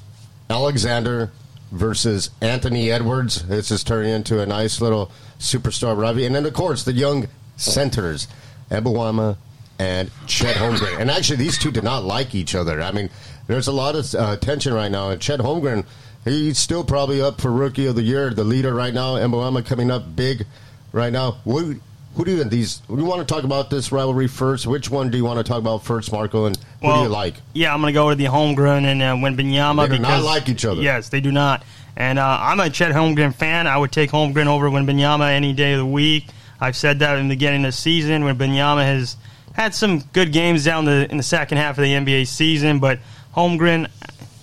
Alexander 0.50 1.30
versus 1.70 2.30
Anthony 2.40 2.90
Edwards. 2.90 3.46
This 3.46 3.70
is 3.70 3.84
turning 3.84 4.12
into 4.12 4.42
a 4.42 4.46
nice 4.46 4.80
little 4.80 5.10
superstar 5.38 5.96
rivalry, 5.96 6.26
and 6.26 6.34
then 6.34 6.44
of 6.44 6.52
course 6.52 6.82
the 6.82 6.92
young 6.92 7.28
centers, 7.56 8.26
Mbanyama 8.70 9.36
and 9.78 10.10
Chet 10.26 10.56
Holmgren. 10.56 10.98
And 10.98 11.10
actually, 11.10 11.36
these 11.36 11.56
two 11.56 11.70
did 11.70 11.84
not 11.84 12.04
like 12.04 12.34
each 12.34 12.54
other. 12.54 12.82
I 12.82 12.90
mean, 12.90 13.08
there's 13.46 13.68
a 13.68 13.72
lot 13.72 13.94
of 13.94 14.14
uh, 14.14 14.36
tension 14.36 14.74
right 14.74 14.90
now. 14.90 15.08
And 15.08 15.22
Chet 15.22 15.40
Holmgren, 15.40 15.86
he's 16.24 16.58
still 16.58 16.84
probably 16.84 17.22
up 17.22 17.40
for 17.40 17.50
Rookie 17.50 17.86
of 17.86 17.94
the 17.94 18.02
Year, 18.02 18.28
the 18.30 18.44
leader 18.44 18.74
right 18.74 18.92
now. 18.92 19.14
Mbanyama 19.14 19.64
coming 19.64 19.90
up 19.90 20.14
big 20.14 20.46
right 20.92 21.12
now. 21.12 21.32
Who, 21.44 21.76
who 22.14 22.24
do 22.24 22.32
you 22.32 22.44
these? 22.44 22.82
You 22.88 23.04
want 23.04 23.26
to 23.26 23.34
talk 23.34 23.44
about 23.44 23.70
this 23.70 23.92
rivalry 23.92 24.26
first? 24.26 24.66
Which 24.66 24.90
one 24.90 25.10
do 25.10 25.16
you 25.16 25.24
want 25.24 25.38
to 25.38 25.44
talk 25.44 25.58
about 25.58 25.84
first, 25.84 26.10
Marco? 26.12 26.46
And 26.46 26.56
who 26.80 26.88
well, 26.88 26.96
do 26.96 27.02
you 27.04 27.08
like? 27.08 27.34
Yeah, 27.52 27.72
I'm 27.72 27.80
going 27.80 27.92
to 27.92 27.96
go 27.96 28.08
with 28.08 28.18
the 28.18 28.24
Holmgren 28.24 28.84
and 28.84 29.00
uh, 29.00 29.14
Wembanyama. 29.14 29.88
They 29.88 29.96
do 29.96 30.02
because, 30.02 30.22
not 30.22 30.24
like 30.24 30.48
each 30.48 30.64
other. 30.64 30.82
Yes, 30.82 31.08
they 31.08 31.20
do 31.20 31.30
not. 31.30 31.64
And 31.96 32.18
uh, 32.18 32.38
I'm 32.40 32.58
a 32.60 32.68
Chet 32.68 32.92
Holmgren 32.92 33.34
fan. 33.34 33.66
I 33.66 33.76
would 33.76 33.92
take 33.92 34.10
Holmgren 34.10 34.46
over 34.46 34.68
Wembanyama 34.68 35.30
any 35.30 35.52
day 35.52 35.72
of 35.72 35.78
the 35.78 35.86
week. 35.86 36.26
I've 36.60 36.76
said 36.76 36.98
that 36.98 37.18
in 37.18 37.28
the 37.28 37.34
beginning 37.34 37.64
of 37.64 37.68
the 37.68 37.76
season 37.76 38.24
when 38.24 38.36
Benyama 38.36 38.82
has 38.82 39.16
had 39.54 39.74
some 39.74 40.00
good 40.12 40.32
games 40.32 40.64
down 40.64 40.84
the 40.84 41.10
in 41.10 41.16
the 41.16 41.22
second 41.22 41.58
half 41.58 41.78
of 41.78 41.84
the 41.84 41.92
NBA 41.92 42.26
season, 42.26 42.80
but 42.80 42.98
Holmgren, 43.34 43.88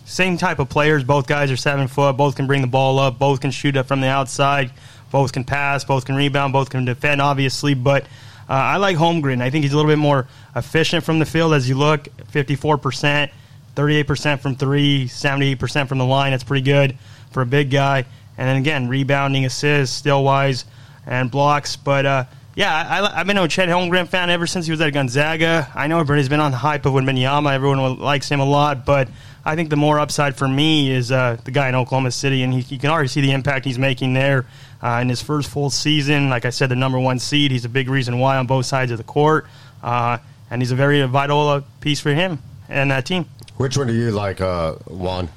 same 0.05 0.37
type 0.37 0.59
of 0.59 0.69
players. 0.69 1.03
Both 1.03 1.27
guys 1.27 1.51
are 1.51 1.57
seven 1.57 1.87
foot. 1.87 2.17
Both 2.17 2.35
can 2.35 2.47
bring 2.47 2.61
the 2.61 2.67
ball 2.67 2.97
up. 2.99 3.19
Both 3.19 3.41
can 3.41 3.51
shoot 3.51 3.77
up 3.77 3.87
from 3.87 4.01
the 4.01 4.07
outside. 4.07 4.71
Both 5.17 5.33
can 5.33 5.45
pass. 5.45 5.83
Both 5.83 6.05
can 6.05 6.13
rebound. 6.13 6.53
Both 6.53 6.69
can 6.69 6.85
defend, 6.85 7.23
obviously. 7.23 7.73
But 7.73 8.03
uh, 8.47 8.53
I 8.53 8.77
like 8.77 8.97
Holmgren. 8.97 9.41
I 9.41 9.49
think 9.49 9.63
he's 9.63 9.73
a 9.73 9.75
little 9.75 9.89
bit 9.89 9.97
more 9.97 10.27
efficient 10.55 11.03
from 11.03 11.17
the 11.17 11.25
field 11.25 11.55
as 11.55 11.67
you 11.67 11.73
look. 11.73 12.07
Fifty-four 12.27 12.77
percent, 12.77 13.31
thirty-eight 13.73 14.05
percent 14.05 14.41
from 14.41 14.57
three, 14.57 15.07
seventy-eight 15.07 15.57
percent 15.57 15.89
from 15.89 15.97
the 15.97 16.05
line. 16.05 16.33
That's 16.33 16.43
pretty 16.43 16.63
good 16.63 16.99
for 17.31 17.41
a 17.41 17.47
big 17.47 17.71
guy. 17.71 18.05
And 18.37 18.47
then 18.47 18.57
again, 18.57 18.89
rebounding, 18.89 19.43
assists, 19.43 19.97
still 19.97 20.23
wise, 20.23 20.65
and 21.07 21.31
blocks. 21.31 21.77
But 21.77 22.05
uh, 22.05 22.25
yeah, 22.53 22.71
I, 22.87 23.17
have 23.17 23.25
been 23.25 23.39
a 23.39 23.47
Chet 23.47 23.69
Holmgren 23.69 24.07
fan 24.07 24.29
ever 24.29 24.45
since 24.45 24.67
he 24.67 24.71
was 24.71 24.81
at 24.81 24.93
Gonzaga. 24.93 25.71
I 25.73 25.87
know 25.87 25.99
everybody's 25.99 26.29
been 26.29 26.41
on 26.41 26.51
the 26.51 26.57
hype 26.57 26.85
of 26.85 26.93
Wembanyama. 26.93 27.51
Everyone 27.53 27.97
likes 27.97 28.29
him 28.29 28.39
a 28.39 28.45
lot, 28.45 28.85
but 28.85 29.09
I 29.47 29.55
think 29.55 29.69
the 29.69 29.77
more 29.77 29.97
upside 29.97 30.35
for 30.35 30.45
me 30.45 30.91
is 30.91 31.09
uh, 31.09 31.37
the 31.45 31.51
guy 31.51 31.69
in 31.69 31.75
Oklahoma 31.75 32.11
City, 32.11 32.43
and 32.43 32.53
he, 32.53 32.59
you 32.75 32.77
can 32.77 32.89
already 32.89 33.07
see 33.07 33.21
the 33.21 33.31
impact 33.31 33.63
he's 33.63 33.79
making 33.79 34.13
there 34.13 34.45
uh, 34.83 34.99
in 35.01 35.07
his 35.07 35.21
first 35.21 35.49
full 35.49 35.69
season. 35.69 36.29
Like 36.29 36.43
I 36.43 36.49
said, 36.49 36.67
the 36.67 36.75
number 36.75 36.99
one 36.99 37.17
seed. 37.17 37.51
He's 37.51 37.63
a 37.63 37.69
big 37.69 37.87
reason 37.87 38.19
why 38.19 38.35
on 38.35 38.45
both 38.45 38.65
sides 38.65 38.91
of 38.91 38.97
the 38.97 39.05
court, 39.05 39.47
uh, 39.81 40.17
and 40.51 40.61
he's 40.61 40.71
a 40.71 40.75
very 40.75 41.01
vital 41.03 41.47
uh, 41.47 41.61
piece 41.79 42.01
for 42.01 42.13
him 42.13 42.39
and 42.67 42.91
that 42.91 43.05
team. 43.05 43.25
Which 43.55 43.77
one 43.77 43.87
do 43.87 43.93
you 43.93 44.11
like, 44.11 44.41
uh, 44.41 44.73
Juan? 44.85 45.29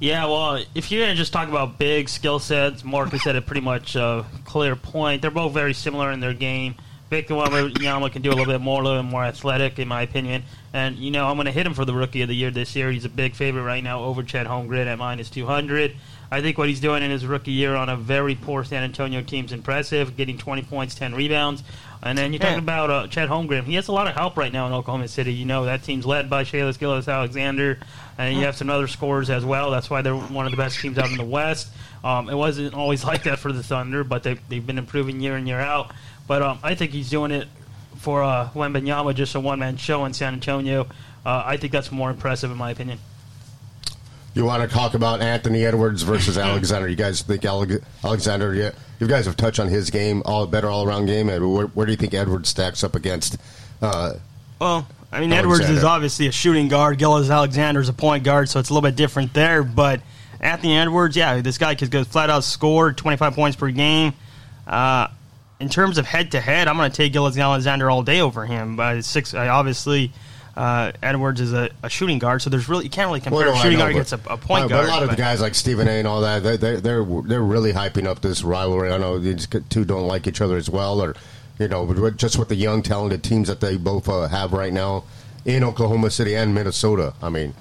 Yeah, 0.00 0.24
well, 0.24 0.64
if 0.74 0.90
you're 0.90 1.04
going 1.04 1.14
to 1.14 1.18
just 1.18 1.34
talk 1.34 1.50
about 1.50 1.78
big 1.78 2.08
skill 2.08 2.38
sets, 2.38 2.82
Marcus 2.82 3.22
said 3.22 3.36
a 3.36 3.42
pretty 3.42 3.60
much 3.60 3.96
uh, 3.96 4.22
clear 4.46 4.76
point. 4.76 5.20
They're 5.20 5.30
both 5.30 5.52
very 5.52 5.74
similar 5.74 6.10
in 6.10 6.20
their 6.20 6.32
game. 6.32 6.74
Victor 7.10 7.34
Wembanyama 7.34 8.10
can 8.10 8.22
do 8.22 8.30
a 8.30 8.32
little 8.32 8.46
bit 8.46 8.62
more, 8.62 8.80
a 8.80 8.84
little 8.84 9.02
bit 9.02 9.10
more 9.10 9.22
athletic, 9.22 9.78
in 9.78 9.88
my 9.88 10.00
opinion. 10.00 10.42
And, 10.74 10.96
you 10.96 11.10
know, 11.10 11.28
I'm 11.28 11.36
going 11.36 11.46
to 11.46 11.52
hit 11.52 11.66
him 11.66 11.74
for 11.74 11.84
the 11.84 11.94
Rookie 11.94 12.22
of 12.22 12.28
the 12.28 12.34
Year 12.34 12.50
this 12.50 12.74
year. 12.74 12.90
He's 12.90 13.04
a 13.04 13.10
big 13.10 13.34
favorite 13.34 13.62
right 13.62 13.84
now 13.84 14.04
over 14.04 14.22
Chet 14.22 14.46
Holmgren 14.46 14.86
at 14.86 14.98
minus 14.98 15.28
200. 15.28 15.94
I 16.30 16.40
think 16.40 16.56
what 16.56 16.68
he's 16.70 16.80
doing 16.80 17.02
in 17.02 17.10
his 17.10 17.26
rookie 17.26 17.50
year 17.50 17.74
on 17.74 17.90
a 17.90 17.96
very 17.96 18.34
poor 18.34 18.64
San 18.64 18.82
Antonio 18.82 19.20
team 19.20 19.44
is 19.44 19.52
impressive, 19.52 20.16
getting 20.16 20.38
20 20.38 20.62
points, 20.62 20.94
10 20.94 21.14
rebounds. 21.14 21.62
And 22.02 22.16
then 22.16 22.32
you're 22.32 22.40
talking 22.40 22.58
about 22.58 22.88
uh, 22.88 23.06
Chet 23.06 23.28
Holmgren. 23.28 23.64
He 23.64 23.74
has 23.74 23.88
a 23.88 23.92
lot 23.92 24.06
of 24.06 24.14
help 24.14 24.38
right 24.38 24.50
now 24.50 24.66
in 24.66 24.72
Oklahoma 24.72 25.08
City. 25.08 25.34
You 25.34 25.44
know, 25.44 25.66
that 25.66 25.84
team's 25.84 26.06
led 26.06 26.30
by 26.30 26.44
Shai 26.44 26.60
Gilgeous-Alexander, 26.72 27.78
and 28.16 28.34
you 28.34 28.44
have 28.44 28.56
some 28.56 28.70
other 28.70 28.86
scorers 28.86 29.28
as 29.28 29.44
well. 29.44 29.70
That's 29.70 29.90
why 29.90 30.00
they're 30.00 30.16
one 30.16 30.46
of 30.46 30.52
the 30.52 30.56
best 30.56 30.80
teams 30.80 30.96
out 30.96 31.10
in 31.10 31.18
the 31.18 31.24
West. 31.24 31.68
Um, 32.02 32.30
it 32.30 32.34
wasn't 32.34 32.72
always 32.72 33.04
like 33.12 33.24
that 33.24 33.38
for 33.38 33.52
the 33.52 33.62
Thunder, 33.62 34.02
but 34.02 34.22
they've, 34.22 34.40
they've 34.48 34.66
been 34.66 34.78
improving 34.78 35.20
year 35.20 35.36
in, 35.36 35.46
year 35.46 35.60
out. 35.60 35.92
But 36.26 36.40
um, 36.40 36.58
I 36.62 36.74
think 36.74 36.92
he's 36.92 37.10
doing 37.10 37.30
it 37.30 37.46
for 38.02 38.22
uh, 38.24 38.50
Wembanyama, 38.54 39.14
just 39.14 39.34
a 39.36 39.40
one 39.40 39.60
man 39.60 39.76
show 39.76 40.04
in 40.04 40.12
San 40.12 40.34
Antonio. 40.34 40.88
Uh, 41.24 41.42
I 41.46 41.56
think 41.56 41.72
that's 41.72 41.92
more 41.92 42.10
impressive, 42.10 42.50
in 42.50 42.56
my 42.56 42.72
opinion. 42.72 42.98
You 44.34 44.44
want 44.44 44.68
to 44.68 44.74
talk 44.74 44.94
about 44.94 45.20
Anthony 45.20 45.64
Edwards 45.64 46.02
versus 46.02 46.36
Alexander? 46.36 46.88
You 46.88 46.96
guys 46.96 47.22
think 47.22 47.44
Alexander? 47.44 48.54
Yeah, 48.54 48.72
you 48.98 49.06
guys 49.06 49.26
have 49.26 49.36
touched 49.36 49.60
on 49.60 49.68
his 49.68 49.90
game, 49.90 50.22
all 50.24 50.46
better 50.46 50.68
all 50.68 50.84
around 50.84 51.06
game. 51.06 51.28
Where, 51.28 51.66
where, 51.66 51.86
do 51.86 51.92
you 51.92 51.96
think 51.96 52.12
Edwards 52.12 52.48
stacks 52.48 52.82
up 52.82 52.96
against? 52.96 53.36
Uh, 53.80 54.14
well, 54.58 54.88
I 55.12 55.20
mean, 55.20 55.32
Alexander. 55.32 55.64
Edwards 55.64 55.70
is 55.70 55.84
obviously 55.84 56.26
a 56.26 56.32
shooting 56.32 56.68
guard. 56.68 56.98
Gilgeous-Alexander 56.98 57.80
is 57.80 57.88
a 57.88 57.92
point 57.92 58.24
guard, 58.24 58.48
so 58.48 58.58
it's 58.58 58.70
a 58.70 58.74
little 58.74 58.88
bit 58.88 58.96
different 58.96 59.32
there. 59.32 59.62
But 59.62 60.00
Anthony 60.40 60.76
Edwards, 60.76 61.14
yeah, 61.14 61.40
this 61.40 61.58
guy 61.58 61.76
could 61.76 61.90
go 61.90 62.02
flat 62.02 62.30
out 62.30 62.42
score 62.42 62.92
25 62.92 63.34
points 63.34 63.56
per 63.56 63.70
game. 63.70 64.12
Uh, 64.66 65.06
in 65.60 65.68
terms 65.68 65.98
of 65.98 66.06
head 66.06 66.32
to 66.32 66.40
head, 66.40 66.68
I'm 66.68 66.76
going 66.76 66.90
to 66.90 66.96
take 66.96 67.12
Gilgeous-Alexander 67.12 67.90
all 67.90 68.02
day 68.02 68.20
over 68.20 68.46
him. 68.46 68.76
But 68.76 69.04
six, 69.04 69.34
obviously 69.34 70.12
uh, 70.56 70.92
Edwards 71.02 71.40
is 71.40 71.52
a, 71.52 71.70
a, 71.82 71.88
shooting 71.88 72.18
guard, 72.18 72.42
so 72.42 72.50
there's 72.50 72.68
really 72.68 72.84
you 72.84 72.90
can't 72.90 73.08
really 73.08 73.20
compare 73.20 73.46
well, 73.46 73.54
no, 73.54 73.62
shooting 73.62 73.78
know, 73.78 73.84
guard 73.84 73.92
against 73.92 74.12
a, 74.12 74.20
a 74.32 74.36
point 74.36 74.68
guard. 74.68 74.86
But 74.86 74.88
a 74.88 74.88
lot 74.88 75.02
of 75.02 75.10
the 75.10 75.16
guys 75.16 75.40
like 75.40 75.54
Stephen 75.54 75.88
A. 75.88 75.92
and 75.92 76.06
all 76.06 76.20
that, 76.20 76.42
they, 76.42 76.56
they, 76.56 76.76
they're 76.76 77.04
they're 77.04 77.42
really 77.42 77.72
hyping 77.72 78.06
up 78.06 78.20
this 78.20 78.42
rivalry. 78.42 78.92
I 78.92 78.98
know 78.98 79.18
these 79.18 79.46
two 79.46 79.84
don't 79.84 80.06
like 80.06 80.26
each 80.26 80.40
other 80.40 80.56
as 80.56 80.68
well, 80.68 81.00
or 81.00 81.14
you 81.58 81.68
know, 81.68 82.10
just 82.10 82.38
with 82.38 82.48
the 82.48 82.54
young, 82.54 82.82
talented 82.82 83.22
teams 83.22 83.48
that 83.48 83.60
they 83.60 83.76
both 83.76 84.08
uh, 84.08 84.28
have 84.28 84.52
right 84.52 84.72
now 84.72 85.04
in 85.44 85.64
Oklahoma 85.64 86.10
City 86.10 86.34
and 86.34 86.54
Minnesota. 86.54 87.14
I 87.22 87.30
mean. 87.30 87.54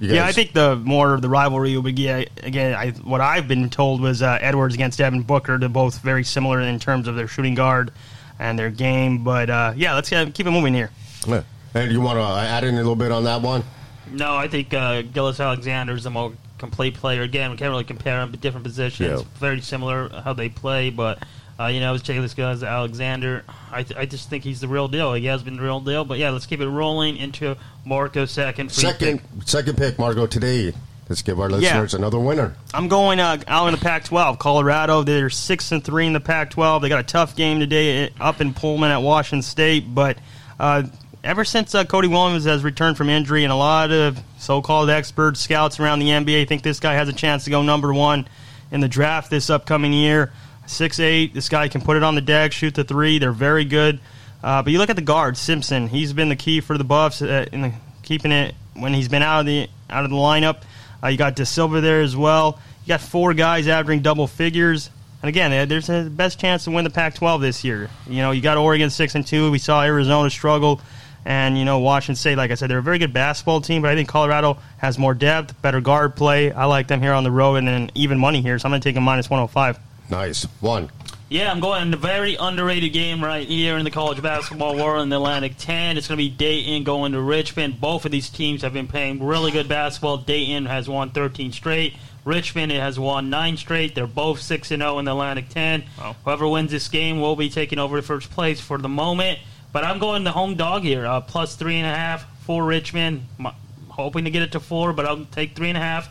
Yeah, 0.00 0.24
I 0.24 0.32
think 0.32 0.52
the 0.52 0.76
more 0.76 1.14
of 1.14 1.22
the 1.22 1.28
rivalry 1.28 1.76
would 1.76 1.94
be 1.94 2.08
again. 2.08 2.74
I, 2.74 2.90
what 2.90 3.20
I've 3.20 3.46
been 3.46 3.68
told 3.70 4.00
was 4.00 4.22
uh, 4.22 4.38
Edwards 4.40 4.74
against 4.74 4.98
Devin 4.98 5.22
Booker. 5.22 5.58
They're 5.58 5.68
both 5.68 5.98
very 6.00 6.24
similar 6.24 6.60
in 6.60 6.78
terms 6.78 7.06
of 7.06 7.16
their 7.16 7.28
shooting 7.28 7.54
guard 7.54 7.92
and 8.38 8.58
their 8.58 8.70
game. 8.70 9.22
But 9.22 9.50
uh, 9.50 9.74
yeah, 9.76 9.94
let's 9.94 10.12
uh, 10.12 10.30
keep 10.32 10.46
it 10.46 10.50
moving 10.50 10.74
here. 10.74 10.90
Yeah. 11.26 11.42
And 11.74 11.92
you 11.92 12.00
want 12.00 12.18
to 12.18 12.24
add 12.24 12.64
in 12.64 12.74
a 12.74 12.78
little 12.78 12.96
bit 12.96 13.12
on 13.12 13.24
that 13.24 13.42
one? 13.42 13.62
No, 14.10 14.34
I 14.34 14.48
think 14.48 14.74
uh, 14.74 15.02
Gilgeous-Alexander 15.02 15.92
is 15.92 16.02
the 16.02 16.10
more 16.10 16.32
complete 16.58 16.94
player. 16.94 17.22
Again, 17.22 17.50
we 17.50 17.56
can't 17.56 17.70
really 17.70 17.84
compare 17.84 18.18
them, 18.18 18.32
but 18.32 18.40
different 18.40 18.64
positions. 18.64 19.20
Yeah. 19.20 19.26
Very 19.38 19.60
similar 19.60 20.08
how 20.08 20.32
they 20.32 20.48
play, 20.48 20.90
but 20.90 21.22
uh, 21.60 21.66
you 21.66 21.80
know, 21.80 21.94
Jalen 21.94 22.34
Gilgeous-Alexander. 22.34 23.44
I, 23.70 23.82
th- 23.82 23.98
I 23.98 24.06
just 24.06 24.30
think 24.30 24.44
he's 24.44 24.60
the 24.60 24.68
real 24.68 24.88
deal. 24.88 25.12
He 25.12 25.26
has 25.26 25.42
been 25.42 25.56
the 25.56 25.62
real 25.62 25.80
deal. 25.80 26.04
But 26.04 26.18
yeah, 26.18 26.30
let's 26.30 26.46
keep 26.46 26.60
it 26.60 26.68
rolling 26.68 27.16
into 27.16 27.56
Marco 27.84 28.24
second. 28.24 28.72
Second, 28.72 29.18
pick. 29.18 29.48
second 29.48 29.76
pick, 29.76 29.98
Marco 29.98 30.26
today. 30.26 30.72
Let's 31.08 31.22
give 31.22 31.40
our 31.40 31.50
listeners 31.50 31.92
yeah. 31.92 31.98
another 31.98 32.20
winner. 32.20 32.54
I'm 32.72 32.86
going 32.86 33.18
uh, 33.18 33.42
out 33.48 33.66
in 33.66 33.72
the 33.72 33.80
Pac-12. 33.80 34.38
Colorado, 34.38 35.02
they're 35.02 35.28
six 35.28 35.72
and 35.72 35.82
three 35.82 36.06
in 36.06 36.12
the 36.12 36.20
Pac-12. 36.20 36.82
They 36.82 36.88
got 36.88 37.00
a 37.00 37.02
tough 37.02 37.34
game 37.34 37.58
today 37.58 38.04
eh, 38.04 38.08
up 38.20 38.40
in 38.40 38.54
Pullman 38.54 38.92
at 38.92 39.02
Washington 39.02 39.42
State, 39.42 39.92
but 39.92 40.18
uh, 40.60 40.84
ever 41.24 41.44
since 41.44 41.74
uh, 41.74 41.84
Cody 41.84 42.06
Williams 42.06 42.44
has 42.44 42.62
returned 42.62 42.96
from 42.96 43.10
injury, 43.10 43.42
and 43.42 43.52
a 43.52 43.56
lot 43.56 43.90
of 43.90 44.20
so-called 44.38 44.88
experts, 44.88 45.40
scouts 45.40 45.80
around 45.80 45.98
the 45.98 46.08
NBA 46.08 46.46
think 46.46 46.62
this 46.62 46.78
guy 46.78 46.94
has 46.94 47.08
a 47.08 47.12
chance 47.12 47.42
to 47.44 47.50
go 47.50 47.62
number 47.62 47.92
one 47.92 48.28
in 48.70 48.80
the 48.80 48.88
draft 48.88 49.30
this 49.30 49.50
upcoming 49.50 49.92
year. 49.92 50.32
Six 50.70 51.00
eight, 51.00 51.34
this 51.34 51.48
guy 51.48 51.68
can 51.68 51.80
put 51.80 51.96
it 51.96 52.02
on 52.02 52.14
the 52.14 52.20
deck, 52.20 52.52
shoot 52.52 52.74
the 52.74 52.84
three. 52.84 53.18
They're 53.18 53.32
very 53.32 53.64
good. 53.64 54.00
Uh, 54.42 54.62
but 54.62 54.72
you 54.72 54.78
look 54.78 54.88
at 54.88 54.96
the 54.96 55.02
guard, 55.02 55.36
Simpson. 55.36 55.88
He's 55.88 56.12
been 56.12 56.28
the 56.28 56.36
key 56.36 56.60
for 56.60 56.78
the 56.78 56.84
Buffs 56.84 57.20
uh, 57.20 57.46
in 57.52 57.60
the, 57.60 57.72
keeping 58.02 58.32
it 58.32 58.54
when 58.74 58.94
he's 58.94 59.08
been 59.08 59.22
out 59.22 59.40
of 59.40 59.46
the 59.46 59.68
out 59.90 60.04
of 60.04 60.10
the 60.10 60.16
lineup. 60.16 60.62
Uh, 61.02 61.08
you 61.08 61.18
got 61.18 61.36
De 61.36 61.44
Silva 61.44 61.80
there 61.80 62.00
as 62.00 62.16
well. 62.16 62.58
You 62.84 62.88
got 62.88 63.00
four 63.00 63.34
guys 63.34 63.68
averaging 63.68 64.02
double 64.02 64.26
figures. 64.26 64.90
And 65.22 65.28
again, 65.28 65.68
there's 65.68 65.88
the 65.88 66.10
best 66.10 66.40
chance 66.40 66.64
to 66.64 66.70
win 66.70 66.84
the 66.84 66.90
Pac-12 66.90 67.42
this 67.42 67.62
year. 67.62 67.90
You 68.06 68.22
know, 68.22 68.30
you 68.30 68.40
got 68.40 68.56
Oregon 68.56 68.88
six 68.88 69.14
and 69.14 69.26
two. 69.26 69.50
We 69.50 69.58
saw 69.58 69.82
Arizona 69.82 70.30
struggle 70.30 70.80
And, 71.24 71.58
you 71.58 71.64
know, 71.64 71.80
Washington 71.80 72.16
State, 72.16 72.36
like 72.36 72.50
I 72.50 72.54
said, 72.54 72.70
they're 72.70 72.78
a 72.78 72.82
very 72.82 72.98
good 72.98 73.12
basketball 73.12 73.60
team, 73.60 73.82
but 73.82 73.90
I 73.90 73.94
think 73.94 74.08
Colorado 74.08 74.58
has 74.78 74.98
more 74.98 75.12
depth, 75.12 75.60
better 75.60 75.80
guard 75.80 76.16
play. 76.16 76.50
I 76.50 76.64
like 76.64 76.88
them 76.88 77.02
here 77.02 77.12
on 77.12 77.24
the 77.24 77.30
road 77.30 77.56
and 77.56 77.68
then 77.68 77.90
even 77.94 78.18
money 78.18 78.40
here, 78.40 78.58
so 78.58 78.66
I'm 78.66 78.70
going 78.70 78.80
to 78.80 78.88
take 78.88 78.96
a 78.96 79.00
minus 79.00 79.28
105. 79.28 79.78
Nice. 80.10 80.44
One. 80.60 80.90
Yeah, 81.28 81.52
I'm 81.52 81.60
going 81.60 81.94
a 81.94 81.96
very 81.96 82.34
underrated 82.34 82.92
game 82.92 83.22
right 83.22 83.46
here 83.46 83.76
in 83.76 83.84
the 83.84 83.90
college 83.92 84.20
basketball 84.20 84.74
world 84.74 85.02
in 85.04 85.10
the 85.10 85.16
Atlantic 85.16 85.56
10. 85.58 85.96
It's 85.96 86.08
going 86.08 86.18
to 86.18 86.24
be 86.24 86.28
Dayton 86.28 86.82
going 86.82 87.12
to 87.12 87.20
Richmond. 87.20 87.80
Both 87.80 88.04
of 88.04 88.10
these 88.10 88.28
teams 88.28 88.62
have 88.62 88.72
been 88.72 88.88
playing 88.88 89.24
really 89.24 89.52
good 89.52 89.68
basketball. 89.68 90.16
Dayton 90.16 90.66
has 90.66 90.88
won 90.88 91.10
13 91.10 91.52
straight. 91.52 91.94
Richmond 92.24 92.72
has 92.72 92.98
won 92.98 93.30
nine 93.30 93.56
straight. 93.56 93.94
They're 93.94 94.08
both 94.08 94.40
6 94.40 94.68
0 94.68 94.98
in 94.98 95.04
the 95.04 95.12
Atlantic 95.12 95.50
10. 95.50 95.84
Wow. 95.96 96.16
Whoever 96.24 96.48
wins 96.48 96.72
this 96.72 96.88
game 96.88 97.20
will 97.20 97.36
be 97.36 97.48
taking 97.48 97.78
over 97.78 97.96
the 97.96 98.06
first 98.06 98.30
place 98.32 98.60
for 98.60 98.76
the 98.76 98.88
moment. 98.88 99.38
But 99.72 99.84
I'm 99.84 100.00
going 100.00 100.24
the 100.24 100.32
home 100.32 100.56
dog 100.56 100.82
here, 100.82 101.06
uh, 101.06 101.20
plus 101.20 101.56
3.5 101.56 102.24
for 102.40 102.64
Richmond. 102.64 103.24
I'm 103.38 103.52
hoping 103.88 104.24
to 104.24 104.30
get 104.30 104.42
it 104.42 104.50
to 104.52 104.60
4, 104.60 104.92
but 104.92 105.06
I'll 105.06 105.24
take 105.26 105.54
3.5. 105.54 106.08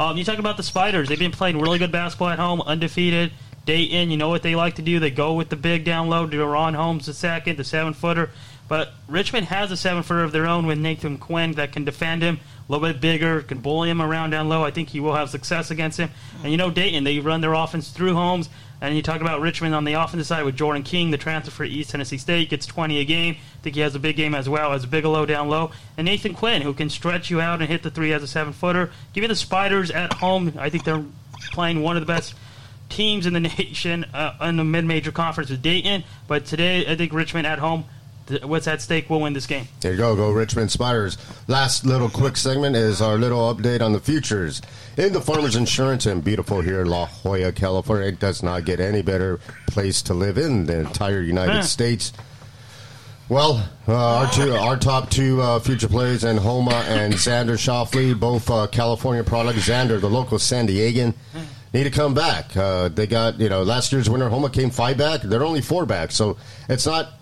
Um, 0.00 0.16
you 0.16 0.24
talk 0.24 0.38
about 0.38 0.56
the 0.56 0.62
Spiders. 0.62 1.10
They've 1.10 1.18
been 1.18 1.30
playing 1.30 1.60
really 1.60 1.78
good 1.78 1.92
basketball 1.92 2.30
at 2.30 2.38
home, 2.38 2.62
undefeated. 2.62 3.32
Dayton, 3.66 4.10
you 4.10 4.16
know 4.16 4.30
what 4.30 4.42
they 4.42 4.56
like 4.56 4.76
to 4.76 4.82
do. 4.82 4.98
They 4.98 5.10
go 5.10 5.34
with 5.34 5.50
the 5.50 5.56
big 5.56 5.84
down 5.84 6.08
low. 6.08 6.24
Ron 6.24 6.72
Holmes 6.72 7.04
the 7.04 7.12
second, 7.12 7.58
the 7.58 7.64
seven 7.64 7.92
footer. 7.92 8.30
But 8.66 8.94
Richmond 9.08 9.48
has 9.48 9.70
a 9.70 9.76
seven 9.76 10.02
footer 10.02 10.24
of 10.24 10.32
their 10.32 10.46
own 10.46 10.66
with 10.66 10.78
Nathan 10.78 11.18
Quinn 11.18 11.52
that 11.52 11.72
can 11.72 11.84
defend 11.84 12.22
him 12.22 12.40
a 12.66 12.72
little 12.72 12.88
bit 12.88 13.02
bigger, 13.02 13.42
can 13.42 13.58
bully 13.58 13.90
him 13.90 14.00
around 14.00 14.30
down 14.30 14.48
low. 14.48 14.64
I 14.64 14.70
think 14.70 14.88
he 14.88 15.00
will 15.00 15.14
have 15.14 15.28
success 15.28 15.70
against 15.70 15.98
him. 15.98 16.08
And 16.42 16.50
you 16.50 16.56
know 16.56 16.70
Dayton, 16.70 17.04
they 17.04 17.18
run 17.18 17.42
their 17.42 17.52
offense 17.52 17.90
through 17.90 18.14
Holmes. 18.14 18.48
And 18.80 18.96
you 18.96 19.02
talk 19.02 19.20
about 19.20 19.40
Richmond 19.40 19.74
on 19.74 19.84
the 19.84 19.92
offensive 19.94 20.26
side 20.26 20.44
with 20.44 20.56
Jordan 20.56 20.82
King, 20.82 21.10
the 21.10 21.18
transfer 21.18 21.50
for 21.50 21.64
East 21.64 21.90
Tennessee 21.90 22.16
State, 22.16 22.48
gets 22.48 22.64
20 22.64 22.98
a 22.98 23.04
game. 23.04 23.36
I 23.36 23.62
think 23.62 23.74
he 23.74 23.82
has 23.82 23.94
a 23.94 23.98
big 23.98 24.16
game 24.16 24.34
as 24.34 24.48
well 24.48 24.72
as 24.72 24.86
Bigelow 24.86 25.26
down 25.26 25.48
low. 25.48 25.70
And 25.98 26.06
Nathan 26.06 26.34
Quinn, 26.34 26.62
who 26.62 26.72
can 26.72 26.88
stretch 26.88 27.30
you 27.30 27.40
out 27.40 27.60
and 27.60 27.70
hit 27.70 27.82
the 27.82 27.90
three 27.90 28.12
as 28.12 28.22
a 28.22 28.26
seven 28.26 28.52
footer. 28.52 28.90
Give 29.12 29.22
me 29.22 29.28
the 29.28 29.36
Spiders 29.36 29.90
at 29.90 30.14
home. 30.14 30.54
I 30.58 30.70
think 30.70 30.84
they're 30.84 31.04
playing 31.52 31.82
one 31.82 31.96
of 31.96 32.00
the 32.00 32.10
best 32.10 32.34
teams 32.88 33.26
in 33.26 33.34
the 33.34 33.40
nation 33.40 34.04
uh, 34.14 34.36
in 34.40 34.56
the 34.56 34.64
mid-major 34.64 35.12
conference 35.12 35.50
with 35.50 35.62
Dayton. 35.62 36.04
But 36.26 36.46
today, 36.46 36.86
I 36.86 36.96
think 36.96 37.12
Richmond 37.12 37.46
at 37.46 37.58
home. 37.58 37.84
What's 38.42 38.66
at 38.66 38.80
stake 38.80 39.10
will 39.10 39.20
win 39.20 39.32
this 39.32 39.46
game. 39.46 39.66
There 39.80 39.92
you 39.92 39.98
go, 39.98 40.16
go 40.16 40.30
Richmond 40.30 40.70
Spiders. 40.70 41.18
Last 41.48 41.84
little 41.84 42.08
quick 42.08 42.36
segment 42.36 42.76
is 42.76 43.00
our 43.00 43.16
little 43.18 43.54
update 43.54 43.82
on 43.82 43.92
the 43.92 44.00
futures 44.00 44.62
in 44.96 45.12
the 45.12 45.20
Farmers 45.20 45.56
Insurance 45.56 46.06
and 46.06 46.22
beautiful 46.22 46.60
here, 46.60 46.84
La 46.84 47.06
Jolla, 47.06 47.52
California. 47.52 48.08
It 48.08 48.20
does 48.20 48.42
not 48.42 48.64
get 48.64 48.80
any 48.80 49.02
better 49.02 49.40
place 49.66 50.02
to 50.02 50.14
live 50.14 50.38
in 50.38 50.66
the 50.66 50.80
entire 50.80 51.20
United 51.20 51.64
States. 51.64 52.12
Well, 53.28 53.64
uh, 53.86 53.94
our 53.94 54.32
two, 54.32 54.52
our 54.54 54.76
top 54.76 55.08
two 55.08 55.40
uh, 55.40 55.60
future 55.60 55.86
players, 55.86 56.24
and 56.24 56.36
Homa 56.36 56.84
and 56.88 57.14
Xander 57.14 57.56
Schauffele, 57.56 58.18
both 58.18 58.50
uh, 58.50 58.66
California 58.66 59.22
products. 59.22 59.68
Xander, 59.68 60.00
the 60.00 60.10
local 60.10 60.40
San 60.40 60.66
Diegan 60.66 61.14
need 61.72 61.84
to 61.84 61.90
come 61.90 62.12
back. 62.12 62.56
Uh, 62.56 62.88
they 62.88 63.06
got, 63.06 63.38
you 63.38 63.48
know, 63.48 63.62
last 63.62 63.92
year's 63.92 64.10
winner, 64.10 64.28
Homa, 64.28 64.50
came 64.50 64.70
five 64.70 64.98
back. 64.98 65.20
They're 65.20 65.44
only 65.44 65.60
four 65.60 65.86
back. 65.86 66.10
So 66.10 66.38
it's 66.68 66.86
not 66.86 67.19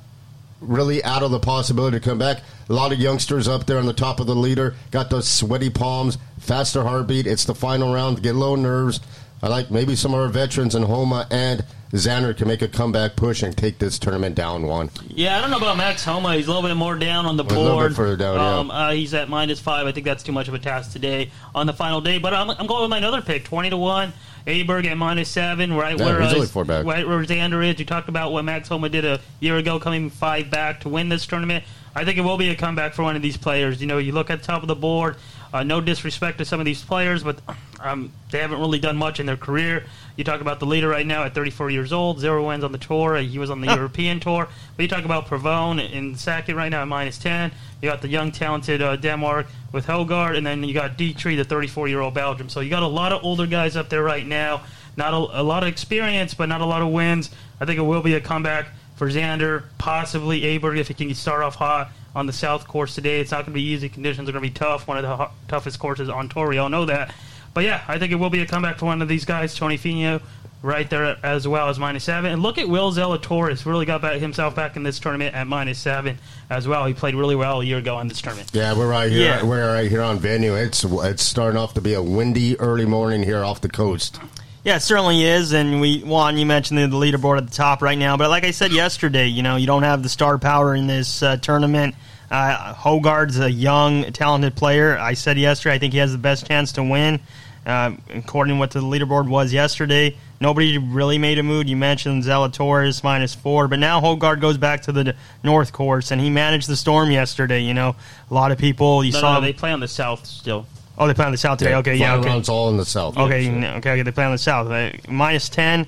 really 0.60 1.02
out 1.04 1.22
of 1.22 1.30
the 1.30 1.40
possibility 1.40 1.98
to 1.98 2.04
come 2.04 2.18
back. 2.18 2.42
A 2.68 2.72
lot 2.72 2.92
of 2.92 2.98
youngsters 2.98 3.48
up 3.48 3.66
there 3.66 3.78
on 3.78 3.86
the 3.86 3.92
top 3.92 4.20
of 4.20 4.26
the 4.26 4.34
leader. 4.34 4.74
Got 4.90 5.10
those 5.10 5.28
sweaty 5.28 5.70
palms, 5.70 6.18
faster 6.38 6.82
heartbeat. 6.82 7.26
It's 7.26 7.44
the 7.44 7.54
final 7.54 7.92
round. 7.92 8.22
Get 8.22 8.34
low 8.34 8.56
nerves. 8.56 9.00
I 9.42 9.48
like 9.48 9.70
maybe 9.70 9.94
some 9.94 10.14
of 10.14 10.20
our 10.20 10.28
veterans 10.28 10.74
in 10.74 10.82
Homa 10.82 11.26
and 11.30 11.64
Xander 11.92 12.36
can 12.36 12.48
make 12.48 12.60
a 12.60 12.68
comeback 12.68 13.16
push 13.16 13.42
and 13.42 13.56
take 13.56 13.78
this 13.78 13.98
tournament 13.98 14.34
down 14.34 14.64
one. 14.64 14.90
Yeah, 15.08 15.38
I 15.38 15.40
don't 15.40 15.50
know 15.50 15.56
about 15.56 15.76
Max 15.76 16.04
Homa. 16.04 16.34
He's 16.34 16.46
a 16.46 16.52
little 16.52 16.68
bit 16.68 16.74
more 16.74 16.96
down 16.96 17.24
on 17.24 17.36
the 17.36 17.44
board. 17.44 17.58
A 17.58 17.62
little 17.62 17.88
bit 17.88 17.96
further 17.96 18.16
down, 18.16 18.38
um, 18.38 18.66
yeah. 18.66 18.72
Uh, 18.72 18.90
he's 18.92 19.14
at 19.14 19.28
minus 19.28 19.60
five. 19.60 19.86
I 19.86 19.92
think 19.92 20.04
that's 20.04 20.22
too 20.22 20.32
much 20.32 20.48
of 20.48 20.54
a 20.54 20.58
task 20.58 20.92
today 20.92 21.30
on 21.54 21.66
the 21.66 21.72
final 21.72 22.00
day. 22.00 22.18
But 22.18 22.34
I'm, 22.34 22.50
I'm 22.50 22.66
going 22.66 22.82
with 22.82 22.90
my 22.90 23.02
other 23.06 23.22
pick, 23.22 23.44
20 23.44 23.70
to 23.70 23.76
1. 23.76 24.12
Aberg 24.46 24.86
at 24.86 24.96
minus 24.96 25.28
seven, 25.28 25.72
right 25.72 25.98
yeah, 25.98 26.04
where 26.04 26.22
uh, 26.22 26.46
four 26.46 26.64
back. 26.64 26.84
right 26.84 27.06
where 27.06 27.22
Xander 27.24 27.66
is. 27.68 27.78
You 27.78 27.84
talked 27.84 28.08
about 28.08 28.32
what 28.32 28.44
Max 28.44 28.68
Homa 28.68 28.88
did 28.88 29.04
a 29.04 29.20
year 29.40 29.56
ago, 29.56 29.78
coming 29.78 30.10
five 30.10 30.50
back 30.50 30.80
to 30.80 30.88
win 30.88 31.08
this 31.08 31.26
tournament. 31.26 31.64
I 31.94 32.04
think 32.04 32.18
it 32.18 32.22
will 32.22 32.38
be 32.38 32.50
a 32.50 32.56
comeback 32.56 32.94
for 32.94 33.02
one 33.02 33.16
of 33.16 33.22
these 33.22 33.36
players. 33.36 33.80
You 33.80 33.86
know, 33.86 33.98
you 33.98 34.12
look 34.12 34.30
at 34.30 34.40
the 34.40 34.46
top 34.46 34.62
of 34.62 34.68
the 34.68 34.76
board. 34.76 35.16
Uh, 35.52 35.62
no 35.62 35.80
disrespect 35.80 36.38
to 36.38 36.44
some 36.44 36.60
of 36.60 36.66
these 36.66 36.82
players, 36.84 37.24
but 37.24 37.40
um, 37.80 38.12
they 38.30 38.38
haven't 38.38 38.58
really 38.58 38.78
done 38.78 38.96
much 38.96 39.20
in 39.20 39.26
their 39.26 39.36
career. 39.36 39.84
You 40.16 40.24
talk 40.24 40.40
about 40.40 40.58
the 40.58 40.66
leader 40.66 40.88
right 40.88 41.06
now 41.06 41.24
at 41.24 41.34
34 41.34 41.70
years 41.70 41.92
old, 41.92 42.18
zero 42.18 42.46
wins 42.46 42.64
on 42.64 42.72
the 42.72 42.78
tour. 42.78 43.16
He 43.16 43.38
was 43.38 43.50
on 43.50 43.60
the 43.60 43.68
European 43.68 44.18
tour. 44.18 44.48
But 44.76 44.82
you 44.82 44.88
talk 44.88 45.04
about 45.04 45.26
Pavone 45.26 45.90
in 45.92 46.16
second 46.16 46.56
right 46.56 46.68
now 46.68 46.82
at 46.82 46.88
minus 46.88 47.18
10. 47.18 47.52
You 47.80 47.88
got 47.88 48.02
the 48.02 48.08
young, 48.08 48.32
talented 48.32 48.82
uh, 48.82 48.96
Denmark 48.96 49.46
with 49.72 49.86
Højgaard, 49.86 50.36
and 50.36 50.44
then 50.46 50.64
you 50.64 50.74
got 50.74 50.96
Dietrich, 50.96 51.36
the 51.36 51.44
34 51.44 51.88
year 51.88 52.00
old 52.00 52.14
Belgium. 52.14 52.48
So 52.48 52.60
you 52.60 52.70
got 52.70 52.82
a 52.82 52.88
lot 52.88 53.12
of 53.12 53.22
older 53.24 53.46
guys 53.46 53.76
up 53.76 53.88
there 53.88 54.02
right 54.02 54.26
now. 54.26 54.62
Not 54.96 55.14
a, 55.14 55.40
a 55.40 55.42
lot 55.42 55.62
of 55.62 55.68
experience, 55.68 56.34
but 56.34 56.48
not 56.48 56.60
a 56.60 56.66
lot 56.66 56.82
of 56.82 56.88
wins. 56.88 57.30
I 57.60 57.64
think 57.64 57.78
it 57.78 57.82
will 57.82 58.02
be 58.02 58.14
a 58.14 58.20
comeback 58.20 58.66
for 58.96 59.08
Xander, 59.08 59.62
possibly 59.78 60.40
Aberg 60.40 60.78
if 60.78 60.88
he 60.88 60.94
can 60.94 61.14
start 61.14 61.42
off 61.44 61.54
hot 61.54 61.92
on 62.16 62.26
the 62.26 62.32
South 62.32 62.66
course 62.66 62.96
today. 62.96 63.20
It's 63.20 63.30
not 63.30 63.38
going 63.38 63.52
to 63.52 63.52
be 63.52 63.62
easy. 63.62 63.88
Conditions 63.88 64.28
are 64.28 64.32
going 64.32 64.42
to 64.42 64.50
be 64.50 64.54
tough. 64.54 64.88
One 64.88 64.96
of 64.96 65.04
the 65.04 65.16
ho- 65.16 65.30
toughest 65.46 65.78
courses 65.78 66.08
on 66.08 66.28
tour. 66.28 66.48
We 66.48 66.58
all 66.58 66.68
know 66.68 66.84
that. 66.86 67.14
But 67.58 67.64
yeah, 67.64 67.82
I 67.88 67.98
think 67.98 68.12
it 68.12 68.14
will 68.14 68.30
be 68.30 68.40
a 68.40 68.46
comeback 68.46 68.78
for 68.78 68.86
one 68.86 69.02
of 69.02 69.08
these 69.08 69.24
guys. 69.24 69.52
Tony 69.56 69.76
Finau 69.76 70.22
right 70.62 70.88
there 70.88 71.16
as 71.24 71.48
well 71.48 71.68
as 71.68 71.76
minus 71.76 72.04
seven. 72.04 72.30
And 72.30 72.40
look 72.40 72.56
at 72.56 72.68
Will 72.68 72.92
Zalatoris. 72.92 73.66
Really 73.66 73.84
got 73.84 74.00
back 74.00 74.20
himself 74.20 74.54
back 74.54 74.76
in 74.76 74.84
this 74.84 75.00
tournament 75.00 75.34
at 75.34 75.48
minus 75.48 75.80
seven 75.80 76.20
as 76.50 76.68
well. 76.68 76.86
He 76.86 76.94
played 76.94 77.16
really 77.16 77.34
well 77.34 77.60
a 77.60 77.64
year 77.64 77.78
ago 77.78 77.98
in 77.98 78.06
this 78.06 78.22
tournament. 78.22 78.52
Yeah, 78.52 78.78
we're 78.78 78.88
right 78.88 79.10
here. 79.10 79.24
Yeah. 79.24 79.42
We're 79.42 79.74
right 79.74 79.90
here 79.90 80.02
on 80.02 80.20
venue. 80.20 80.54
It's 80.54 80.84
it's 80.84 81.24
starting 81.24 81.58
off 81.58 81.74
to 81.74 81.80
be 81.80 81.94
a 81.94 82.00
windy 82.00 82.56
early 82.60 82.86
morning 82.86 83.24
here 83.24 83.42
off 83.42 83.60
the 83.60 83.68
coast. 83.68 84.20
Yeah, 84.62 84.76
it 84.76 84.82
certainly 84.82 85.24
is. 85.24 85.50
And 85.50 85.80
we, 85.80 86.02
Juan, 86.02 86.38
you 86.38 86.46
mentioned 86.46 86.78
the, 86.78 86.86
the 86.86 86.96
leaderboard 86.96 87.38
at 87.38 87.48
the 87.48 87.56
top 87.56 87.82
right 87.82 87.98
now. 87.98 88.16
But 88.16 88.30
like 88.30 88.44
I 88.44 88.52
said 88.52 88.70
yesterday, 88.70 89.26
you 89.26 89.42
know, 89.42 89.56
you 89.56 89.66
don't 89.66 89.82
have 89.82 90.04
the 90.04 90.08
star 90.08 90.38
power 90.38 90.76
in 90.76 90.86
this 90.86 91.24
uh, 91.24 91.38
tournament. 91.38 91.96
Uh, 92.30 92.74
Højgaard's 92.74 93.40
a 93.40 93.50
young, 93.50 94.12
talented 94.12 94.54
player. 94.54 94.96
I 94.96 95.14
said 95.14 95.38
yesterday, 95.38 95.74
I 95.74 95.78
think 95.78 95.92
he 95.92 95.98
has 95.98 96.12
the 96.12 96.18
best 96.18 96.46
chance 96.46 96.72
to 96.72 96.82
win. 96.84 97.20
Uh, 97.68 97.92
according 98.14 98.54
to 98.54 98.58
what 98.58 98.70
the 98.70 98.80
leaderboard 98.80 99.28
was 99.28 99.52
yesterday, 99.52 100.16
nobody 100.40 100.78
really 100.78 101.18
made 101.18 101.38
a 101.38 101.42
move. 101.42 101.68
You 101.68 101.76
mentioned 101.76 102.22
Zalatoris 102.22 103.04
minus 103.04 103.34
four, 103.34 103.68
but 103.68 103.78
now 103.78 104.00
Højgaard 104.00 104.40
goes 104.40 104.56
back 104.56 104.80
to 104.82 104.92
the 104.92 105.14
North 105.44 105.70
course, 105.70 106.10
and 106.10 106.18
he 106.18 106.30
managed 106.30 106.66
the 106.66 106.76
storm 106.76 107.10
yesterday. 107.10 107.60
You 107.60 107.74
know, 107.74 107.94
a 108.30 108.34
lot 108.34 108.52
of 108.52 108.58
people 108.58 109.04
you 109.04 109.12
no, 109.12 109.20
saw 109.20 109.34
no, 109.34 109.40
they 109.42 109.52
play 109.52 109.70
on 109.70 109.80
the 109.80 109.88
South 109.88 110.24
still. 110.24 110.66
Oh, 110.96 111.06
they 111.06 111.12
play 111.12 111.26
on 111.26 111.32
the 111.32 111.36
South 111.36 111.58
today. 111.58 111.72
Yeah, 111.72 111.78
okay, 111.78 111.96
yeah, 111.96 112.14
okay. 112.16 112.28
rounds 112.30 112.48
all 112.48 112.70
in 112.70 112.78
the 112.78 112.86
South. 112.86 113.18
Okay, 113.18 113.42
Yeah, 113.42 113.76
okay, 113.76 113.92
okay. 113.92 114.02
They 114.02 114.12
play 114.12 114.24
on 114.24 114.32
the 114.32 114.38
South. 114.38 114.68
Uh, 114.68 114.92
minus 115.06 115.50
ten. 115.50 115.86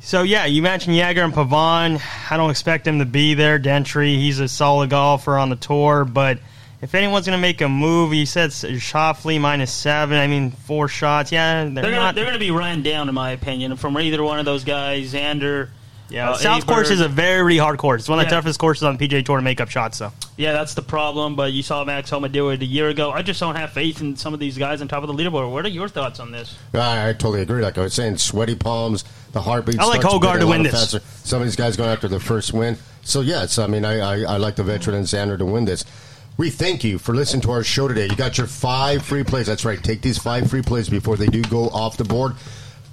So 0.00 0.24
yeah, 0.24 0.44
you 0.44 0.60
mentioned 0.60 0.94
Jaeger 0.94 1.22
and 1.22 1.32
Pavon. 1.32 2.02
I 2.30 2.36
don't 2.36 2.50
expect 2.50 2.86
him 2.86 2.98
to 2.98 3.06
be 3.06 3.32
there. 3.32 3.58
Dentry, 3.58 4.16
he's 4.16 4.40
a 4.40 4.46
solid 4.46 4.90
golfer 4.90 5.38
on 5.38 5.48
the 5.48 5.56
tour, 5.56 6.04
but 6.04 6.38
if 6.80 6.94
anyone's 6.94 7.26
going 7.26 7.36
to 7.36 7.40
make 7.40 7.60
a 7.60 7.68
move, 7.68 8.12
he 8.12 8.24
said 8.24 8.50
Schauffele 8.50 9.40
minus 9.40 9.72
seven. 9.72 10.16
I 10.18 10.26
mean, 10.26 10.50
four 10.50 10.88
shots. 10.88 11.32
Yeah, 11.32 11.64
they're, 11.64 11.82
They're 11.82 11.90
not. 11.90 11.98
gonna, 11.98 12.12
they're 12.14 12.24
going 12.24 12.34
to 12.34 12.38
be 12.38 12.50
run 12.50 12.82
down, 12.82 13.08
in 13.08 13.14
my 13.14 13.32
opinion, 13.32 13.76
from 13.76 13.98
either 13.98 14.22
one 14.22 14.38
of 14.38 14.44
those 14.44 14.64
guys. 14.64 15.12
Xander. 15.12 15.70
yeah, 16.08 16.30
uh, 16.30 16.34
South 16.36 16.66
course 16.66 16.90
is 16.90 17.00
a 17.00 17.08
very 17.08 17.58
hard 17.58 17.78
course. 17.78 18.02
It's 18.02 18.08
one 18.08 18.20
of 18.20 18.26
the 18.26 18.30
toughest 18.30 18.58
courses 18.60 18.84
on 18.84 18.96
the 18.96 19.08
PGA 19.08 19.24
Tour 19.24 19.36
to 19.36 19.42
make 19.42 19.60
up 19.60 19.70
shots. 19.70 19.98
So 19.98 20.12
Yeah, 20.36 20.52
that's 20.52 20.74
the 20.74 20.82
problem. 20.82 21.34
But 21.34 21.52
you 21.52 21.62
saw 21.64 21.84
Max 21.84 22.10
Homa 22.10 22.28
do 22.28 22.50
it 22.50 22.62
a 22.62 22.66
year 22.66 22.88
ago. 22.88 23.10
I 23.10 23.22
just 23.22 23.40
don't 23.40 23.56
have 23.56 23.72
faith 23.72 24.00
in 24.00 24.16
some 24.16 24.32
of 24.32 24.38
these 24.40 24.56
guys 24.56 24.80
on 24.80 24.86
top 24.88 25.02
of 25.02 25.08
the 25.08 25.14
leaderboard. 25.14 25.50
What 25.50 25.64
are 25.66 25.68
your 25.68 25.88
thoughts 25.88 26.20
on 26.20 26.30
this? 26.30 26.56
I, 26.74 27.08
I 27.08 27.12
totally 27.12 27.42
agree. 27.42 27.60
Like 27.60 27.76
I 27.76 27.82
was 27.82 27.94
saying, 27.94 28.18
sweaty 28.18 28.54
palms, 28.54 29.04
the 29.32 29.42
heartbeat. 29.42 29.80
I 29.80 29.84
like 29.84 30.00
starts 30.02 30.16
Højgaard 30.24 30.40
to 30.40 30.46
win 30.46 30.62
this. 30.62 30.72
faster. 30.72 31.00
Some 31.24 31.42
of 31.42 31.48
these 31.48 31.56
guys 31.56 31.76
going 31.76 31.90
after 31.90 32.06
their 32.06 32.20
first 32.20 32.52
win. 32.52 32.78
So 33.02 33.20
yes, 33.20 33.58
I 33.58 33.66
mean, 33.66 33.84
I, 33.84 33.98
I, 33.98 34.34
I 34.34 34.36
like 34.36 34.56
the 34.56 34.62
veteran 34.64 34.96
and 34.96 35.06
Xander 35.06 35.36
to 35.38 35.44
win 35.44 35.64
this. 35.64 35.84
We 36.38 36.50
thank 36.50 36.84
you 36.84 36.98
for 36.98 37.16
listening 37.16 37.40
to 37.42 37.50
our 37.50 37.64
show 37.64 37.88
today. 37.88 38.06
You 38.06 38.14
got 38.14 38.38
your 38.38 38.46
five 38.46 39.04
free 39.04 39.24
plays. 39.24 39.48
That's 39.48 39.64
right. 39.64 39.82
Take 39.82 40.02
these 40.02 40.18
five 40.18 40.48
free 40.48 40.62
plays 40.62 40.88
before 40.88 41.16
they 41.16 41.26
do 41.26 41.42
go 41.42 41.64
off 41.70 41.96
the 41.96 42.04
board. 42.04 42.34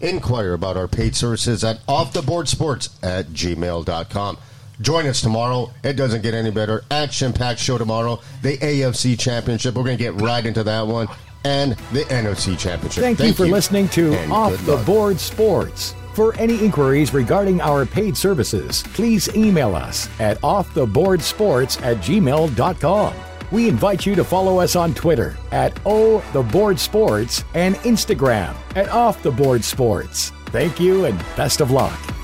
Inquire 0.02 0.54
about 0.54 0.78
our 0.78 0.88
paid 0.88 1.16
services 1.16 1.64
at 1.64 1.86
offtheboardsports 1.86 2.90
at 3.04 3.28
gmail.com. 3.28 4.38
Join 4.82 5.06
us 5.06 5.22
tomorrow. 5.22 5.72
It 5.84 5.94
doesn't 5.94 6.24
get 6.24 6.34
any 6.34 6.50
better. 6.50 6.84
Action 6.90 7.34
packed 7.34 7.60
show 7.60 7.78
tomorrow. 7.78 8.20
The 8.42 8.58
AFC 8.58 9.18
Championship. 9.18 9.76
We're 9.76 9.84
going 9.84 9.98
to 9.98 10.04
get 10.04 10.20
right 10.20 10.44
into 10.44 10.64
that 10.64 10.88
one. 10.88 11.08
And 11.44 11.74
the 11.94 12.02
NFC 12.06 12.58
Championship. 12.58 13.04
Thank, 13.04 13.20
you 13.20 13.34
for 13.34 13.46
listening 13.46 13.88
to 13.90 14.12
and 14.16 14.34
Off 14.34 14.66
the 14.66 14.78
luck. 14.78 14.86
Board 14.88 15.20
Sports. 15.20 15.94
For 16.14 16.34
any 16.38 16.64
inquiries 16.66 17.14
regarding 17.14 17.62
our 17.62 17.86
paid 17.86 18.18
services, 18.18 18.82
please 18.94 19.34
email 19.36 19.76
us 19.76 20.10
at 20.20 20.42
offtheboardsports 20.42 21.80
at 21.84 21.98
gmail.com. 21.98 23.14
We 23.52 23.70
invite 23.70 24.06
you 24.06 24.16
to 24.16 24.24
follow 24.24 24.60
us 24.60 24.76
on 24.76 24.94
Twitter 24.94 25.38
at 25.52 25.80
O 25.86 26.24
The 26.34 26.44
Board 26.44 26.80
Sports 26.80 27.44
and 27.54 27.76
Instagram 27.78 28.56
at 28.76 28.90
Off 28.90 29.22
the 29.22 29.32
Board 29.32 29.64
Sports. 29.64 30.32
Thank 30.48 30.80
you 30.80 31.06
and 31.06 31.18
best 31.36 31.62
of 31.62 31.72
luck. 31.72 32.15